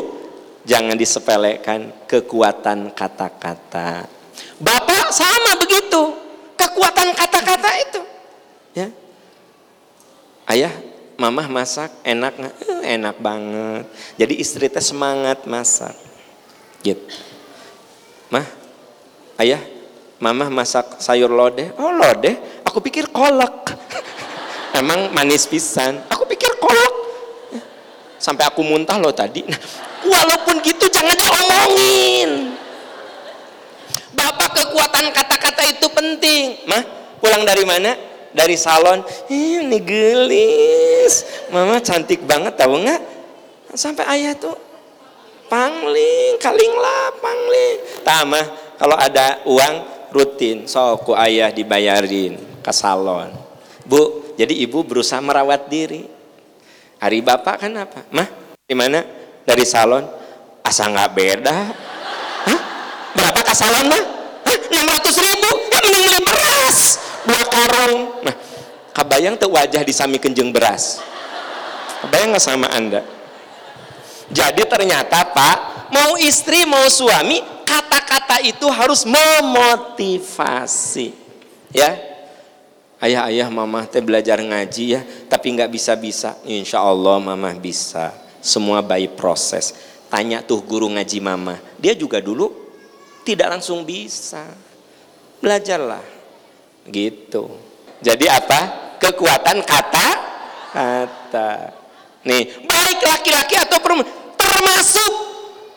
[0.63, 4.05] jangan disepelekan kekuatan kata-kata.
[4.61, 6.28] Bapak sama begitu
[6.69, 8.01] kekuatan kata-kata itu
[8.77, 8.87] ya
[10.53, 10.73] ayah
[11.17, 15.97] mamah masak enak eh, enak banget jadi istri teh semangat masak
[16.85, 17.09] gitu
[18.29, 18.45] mah
[19.41, 19.59] ayah
[20.19, 21.71] Mama masak sayur lodeh.
[21.79, 22.35] Oh lodeh,
[22.67, 23.71] aku pikir kolak.
[24.79, 26.03] Emang manis pisan.
[26.11, 26.93] Aku pikir kolak.
[28.19, 29.47] Sampai aku muntah loh tadi.
[29.47, 29.55] Nah,
[30.03, 32.58] walaupun gitu jangan diomongin.
[34.19, 36.67] Bapak kekuatan kata-kata itu penting.
[36.67, 36.83] Mah,
[37.23, 37.95] pulang dari mana?
[38.35, 38.99] Dari salon.
[39.31, 41.47] Ini gelis.
[41.55, 43.01] Mama cantik banget tahu nggak?
[43.79, 44.59] Sampai ayah tuh
[45.47, 47.77] pangling, kaling lah pangling.
[48.03, 48.41] Tama,
[48.75, 53.29] kalau ada uang rutin soku ayah dibayarin ke salon
[53.85, 56.05] bu jadi ibu berusaha merawat diri
[56.97, 58.27] hari bapak kan apa mah
[58.65, 59.01] di mana
[59.45, 60.05] dari salon
[60.61, 61.57] asa nggak beda?
[63.17, 64.03] Berapa ke salon mah
[64.69, 65.49] enam ratus ribu?
[65.73, 66.99] Ya mending beli beras.
[67.25, 68.23] Dua karung.
[68.23, 68.35] Nah
[68.93, 71.01] kabayang tuh wajah di sami kenjeng beras?
[72.05, 73.03] Kabayang nggak sama anda?
[74.29, 81.13] Jadi ternyata pak mau istri mau suami kata-kata itu harus memotivasi.
[81.73, 81.97] Ya?
[82.99, 86.37] Ayah-ayah mama teh belajar ngaji ya tapi nggak bisa-bisa.
[86.45, 88.13] Insya Allah mama bisa.
[88.39, 89.73] Semua by proses.
[90.09, 92.68] Tanya tuh guru ngaji mama dia juga dulu
[93.29, 94.49] tidak langsung bisa.
[95.37, 96.01] Belajarlah.
[96.89, 97.45] Gitu.
[98.01, 98.59] Jadi apa?
[98.97, 100.07] Kekuatan kata
[100.73, 101.51] kata.
[102.25, 105.13] Nih baik laki-laki atau perempuan termasuk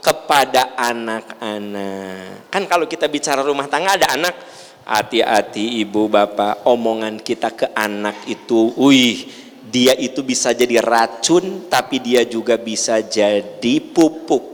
[0.03, 2.51] kepada anak-anak.
[2.51, 4.35] Kan kalau kita bicara rumah tangga ada anak,
[4.83, 9.31] hati-hati ibu bapak, omongan kita ke anak itu, wih,
[9.71, 14.52] dia itu bisa jadi racun, tapi dia juga bisa jadi pupuk.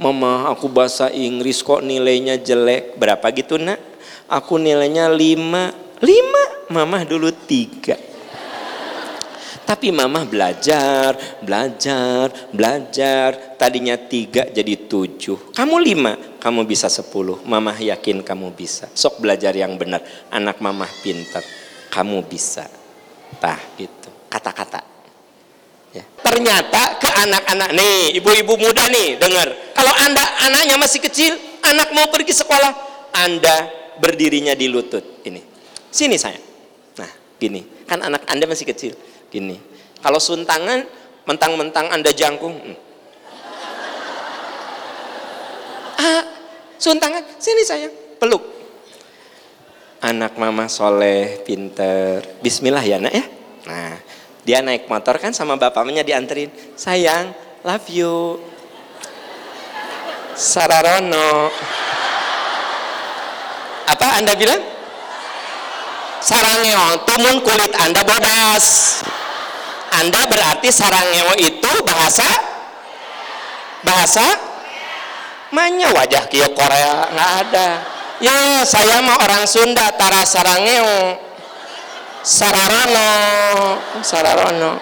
[0.00, 2.96] Mama, aku bahasa Inggris kok nilainya jelek.
[2.96, 3.78] Berapa gitu nak?
[4.26, 5.70] Aku nilainya lima.
[6.00, 6.44] Lima?
[6.72, 8.10] Mama dulu tiga
[9.70, 11.14] tapi mama belajar,
[11.46, 13.54] belajar, belajar.
[13.54, 15.54] Tadinya tiga jadi tujuh.
[15.54, 17.38] Kamu lima, kamu bisa sepuluh.
[17.46, 18.90] Mama yakin kamu bisa.
[18.90, 20.02] Sok belajar yang benar.
[20.34, 21.46] Anak mama pintar.
[21.86, 22.66] Kamu bisa.
[23.38, 24.10] Tah itu.
[24.26, 24.89] Kata-kata.
[25.90, 26.04] Ya.
[26.22, 29.50] Ternyata ke anak-anak nih, ibu-ibu muda nih, dengar.
[29.74, 31.34] Kalau anda anaknya masih kecil,
[31.66, 32.72] anak mau pergi sekolah,
[33.14, 33.66] anda
[33.98, 35.26] berdirinya di lutut.
[35.26, 35.42] Ini,
[35.90, 36.38] sini saya.
[36.94, 37.10] Nah,
[37.42, 38.94] gini, kan anak anda masih kecil
[39.34, 39.58] gini
[39.98, 40.86] kalau suntangan
[41.26, 42.78] mentang-mentang anda jangkung hmm.
[46.06, 46.22] ah
[46.78, 47.90] suntangan sini sayang
[48.22, 48.46] peluk
[49.98, 53.26] anak mama soleh pinter Bismillah ya nak ya
[53.66, 53.98] nah
[54.50, 56.50] dia naik motor kan sama bapaknya dianterin.
[56.74, 57.30] Sayang
[57.62, 58.42] love you.
[60.34, 61.54] Sararono
[63.86, 64.58] apa anda bilang?
[66.18, 68.98] Sarangeo tumun kulit anda bodas.
[69.94, 72.26] Anda berarti sarangeo itu bahasa?
[73.86, 74.26] Bahasa?
[75.54, 77.68] Manya wajah kio Korea nggak ada.
[78.18, 81.29] Ya saya mau orang Sunda tara sarangeo.
[82.20, 83.10] Sararono,
[84.04, 84.72] Sararono.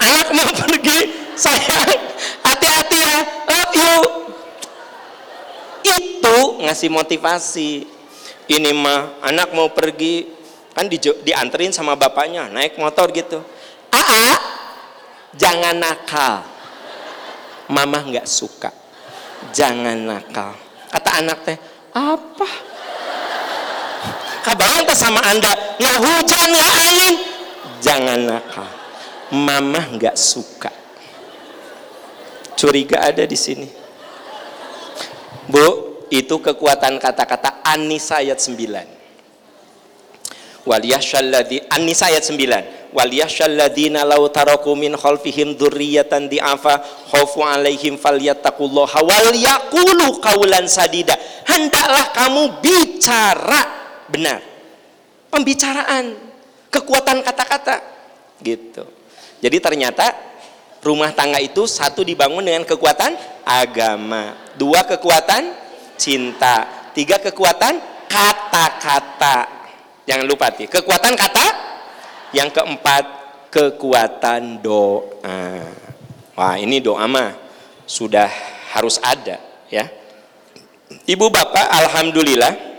[0.00, 0.98] Anak mau pergi,
[1.36, 1.92] sayang,
[2.46, 3.18] hati-hati ya,
[3.50, 3.96] love you.
[5.84, 7.84] Itu ngasih motivasi.
[8.50, 10.26] Ini mah anak mau pergi,
[10.74, 13.44] kan di, dianterin sama bapaknya, naik motor gitu.
[13.92, 14.34] Aa,
[15.36, 16.42] jangan nakal.
[17.70, 18.74] Mama nggak suka
[19.48, 20.52] jangan nakal
[20.92, 21.58] kata anak teh
[21.96, 22.48] apa
[24.42, 25.52] kabarnya teh sama anda?
[25.80, 27.14] Nggak hujan nggak angin.
[27.80, 28.68] Jangan nakal
[29.30, 30.74] mama nggak suka.
[32.58, 33.64] Curiga ada di sini.
[35.48, 44.92] Bu itu kekuatan kata-kata An-Nisa ayat 9 waliyahsyalladzi An-Nisa ayat 9 waliyahsyalladina law taraku min
[44.98, 51.16] khalfihim dzurriyyatan di'afa khaufu alaihim falyattaqullaha wal yaqulu qaulan sadida.
[51.46, 53.79] Hendaklah kamu bicara
[54.10, 54.42] benar
[55.30, 56.18] pembicaraan
[56.68, 57.76] kekuatan kata-kata
[58.42, 58.84] gitu
[59.40, 60.12] jadi ternyata
[60.84, 63.14] rumah tangga itu satu dibangun dengan kekuatan
[63.46, 65.54] agama dua kekuatan
[65.96, 67.78] cinta tiga kekuatan
[68.10, 69.48] kata-kata
[70.04, 71.70] jangan lupa nih kekuatan kata
[72.30, 73.04] yang keempat,
[73.50, 75.42] kekuatan doa.
[76.38, 77.34] Wah, ini doa mah
[77.84, 78.30] sudah
[78.72, 79.38] harus ada
[79.68, 79.86] ya.
[80.90, 82.69] Ibu bapak, alhamdulillah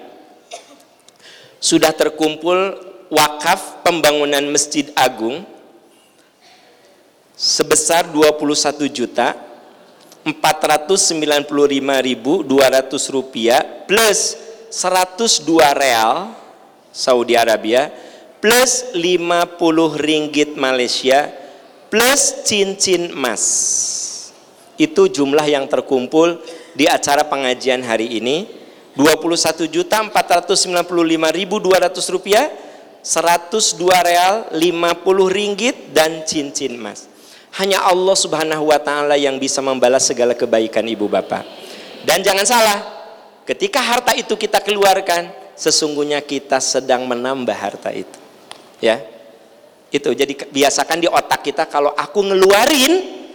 [1.61, 2.73] sudah terkumpul
[3.13, 5.45] wakaf pembangunan Masjid Agung
[7.37, 9.37] sebesar 21 juta
[10.25, 14.33] 495.200 rupiah plus
[14.73, 15.45] 102
[15.77, 16.33] real
[16.89, 17.93] Saudi Arabia
[18.41, 21.29] plus 50 ringgit Malaysia
[21.93, 23.43] plus cincin emas.
[24.79, 26.41] Itu jumlah yang terkumpul
[26.73, 28.60] di acara pengajian hari ini.
[28.95, 30.83] 21 juta 495
[31.31, 32.51] ribu 200 rupiah
[33.01, 37.07] 102 real 50 ringgit dan cincin emas.
[37.59, 41.43] Hanya Allah subhanahu wa ta'ala yang bisa membalas segala kebaikan ibu bapak
[42.07, 42.79] dan jangan salah
[43.45, 48.17] ketika harta itu kita keluarkan sesungguhnya kita sedang menambah harta itu.
[48.81, 49.03] Ya
[49.91, 52.93] itu jadi biasakan di otak kita kalau aku ngeluarin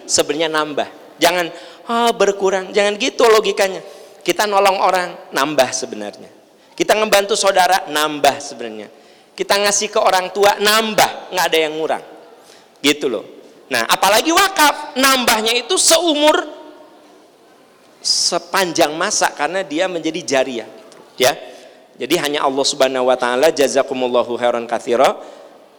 [0.08, 0.88] sebenarnya nambah.
[1.20, 1.46] Jangan
[1.88, 2.72] oh, berkurang.
[2.72, 3.80] Jangan gitu logikanya
[4.26, 6.26] kita nolong orang nambah sebenarnya.
[6.74, 8.90] Kita ngebantu saudara nambah sebenarnya.
[9.38, 11.30] Kita ngasih ke orang tua nambah.
[11.30, 12.04] Nggak ada yang ngurang.
[12.82, 13.22] Gitu loh.
[13.70, 14.98] Nah apalagi wakaf.
[14.98, 16.42] Nambahnya itu seumur
[18.02, 20.68] sepanjang masa karena dia menjadi jariah.
[21.14, 21.38] Ya.
[21.94, 25.22] Jadi hanya Allah Subhanahu wa taala jazakumullahu khairan katsira.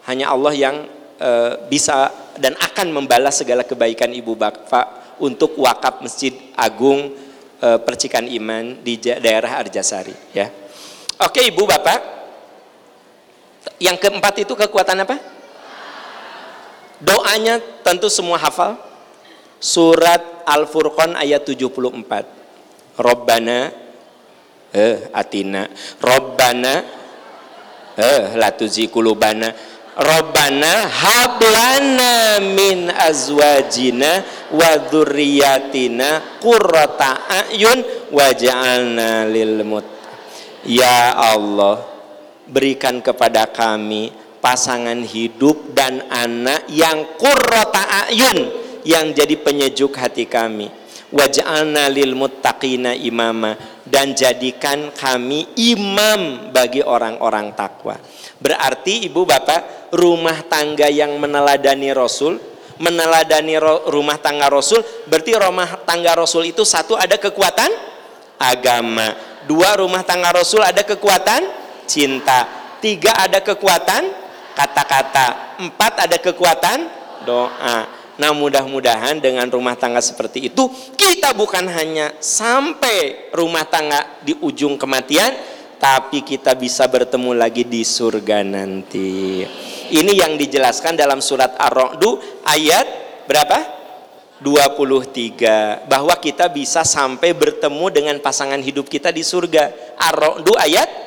[0.08, 0.88] Hanya Allah yang
[1.20, 1.30] e,
[1.68, 7.27] bisa dan akan membalas segala kebaikan Ibu Bapak untuk wakaf Masjid Agung
[7.58, 10.50] e, Percikan Iman di daerah Arjasari ya.
[11.22, 12.00] Oke Ibu Bapak.
[13.78, 15.18] Yang keempat itu kekuatan apa?
[17.04, 18.80] Doanya tentu semua hafal.
[19.58, 22.98] Surat Al-Furqan ayat 74.
[22.98, 23.88] Robbana
[24.74, 25.64] eh atina
[26.02, 26.74] robbana
[27.96, 29.54] eh latuzi kulubana
[29.98, 37.82] robbana hablana min azwajina wa dzurriyyatina qurrata ayun
[38.14, 39.86] waj'alna lil mut.
[40.68, 41.82] Ya Allah
[42.48, 48.54] berikan kepada kami pasangan hidup dan anak yang qurrata ayun
[48.88, 50.72] yang jadi penyejuk hati kami
[51.12, 53.56] waj'alna lil muttaqina imama
[53.88, 57.96] dan jadikan kami imam bagi orang-orang takwa.
[58.38, 62.38] Berarti ibu bapak rumah tangga yang meneladani Rasul,
[62.78, 63.58] meneladani
[63.90, 67.72] rumah tangga Rasul, berarti rumah tangga Rasul itu satu ada kekuatan
[68.38, 69.16] agama,
[69.50, 71.42] dua rumah tangga Rasul ada kekuatan
[71.90, 72.46] cinta,
[72.84, 74.12] tiga ada kekuatan
[74.54, 76.78] kata-kata, empat ada kekuatan
[77.26, 77.97] doa.
[78.18, 84.76] Nah mudah-mudahan dengan rumah tangga seperti itu kita bukan hanya sampai rumah tangga di ujung
[84.76, 85.34] kematian
[85.78, 89.46] tapi kita bisa bertemu lagi di surga nanti.
[89.88, 92.02] Ini yang dijelaskan dalam surat Ar-Ra'd
[92.44, 92.88] ayat
[93.30, 93.78] berapa?
[94.38, 99.98] 23 bahwa kita bisa sampai bertemu dengan pasangan hidup kita di surga.
[99.98, 101.07] Ar-Ra'du ayat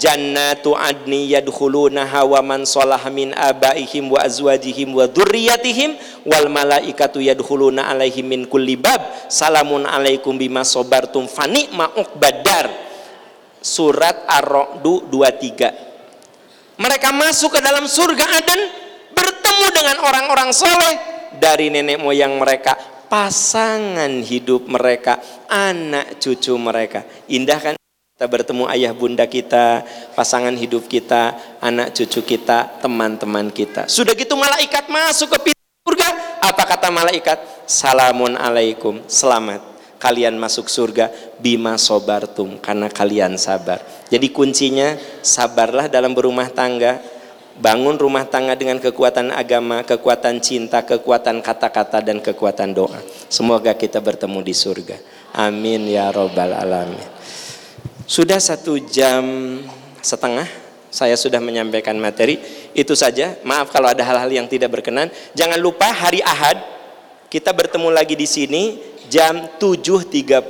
[0.00, 7.92] jannatu adni yadkhulunaha wa man salaha min abaihim wa azwajihim wa dzurriyyatihim wal malaikatu yadkhuluna
[7.92, 12.72] alaihim min kulli bab salamun alaikum bima sabartum fani ma uqbadar
[13.60, 18.60] surat Ar-Ra'du 23 mereka masuk ke dalam surga Aden
[19.12, 22.76] bertemu dengan orang-orang soleh dari nenek moyang mereka,
[23.08, 27.04] pasangan hidup mereka, anak cucu mereka.
[27.28, 27.79] Indah kan?
[28.20, 29.80] Kita bertemu ayah bunda kita,
[30.12, 33.88] pasangan hidup kita, anak cucu kita, teman-teman kita.
[33.88, 36.36] Sudah gitu malaikat masuk ke pintu surga.
[36.44, 37.40] Apa kata malaikat?
[37.64, 39.64] Salamun alaikum, selamat.
[39.96, 41.08] Kalian masuk surga
[41.40, 43.80] bima sobartum karena kalian sabar.
[44.12, 47.00] Jadi kuncinya sabarlah dalam berumah tangga,
[47.56, 53.00] bangun rumah tangga dengan kekuatan agama, kekuatan cinta, kekuatan kata-kata dan kekuatan doa.
[53.32, 55.00] Semoga kita bertemu di surga.
[55.40, 57.16] Amin ya robbal alamin.
[58.10, 59.22] Sudah satu jam
[60.02, 60.50] setengah
[60.90, 62.42] saya sudah menyampaikan materi
[62.74, 63.38] itu saja.
[63.46, 65.14] Maaf kalau ada hal-hal yang tidak berkenan.
[65.38, 66.58] Jangan lupa hari Ahad
[67.30, 70.42] kita bertemu lagi di sini jam 7.30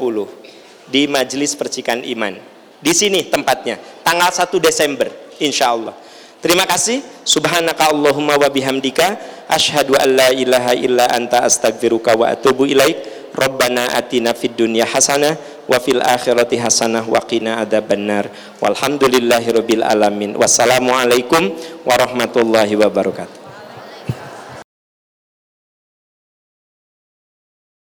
[0.88, 2.40] di Majelis Percikan Iman.
[2.80, 5.92] Di sini tempatnya, tanggal 1 Desember, insya Allah.
[6.40, 7.04] Terima kasih.
[7.28, 9.20] Subhanaka Allahumma wa bihamdika
[9.52, 13.20] asyhadu an la ilaha illa anta astaghfiruka wa atubu ilaik.
[13.36, 15.36] Rabbana atina fid dunya hasanah
[15.70, 18.26] wa fil akhirati hasanah wa qina adzabannar.
[18.58, 20.34] Walhamdulillahirabbil alamin.
[20.34, 21.54] Wassalamualaikum
[21.86, 23.39] warahmatullahi wabarakatuh.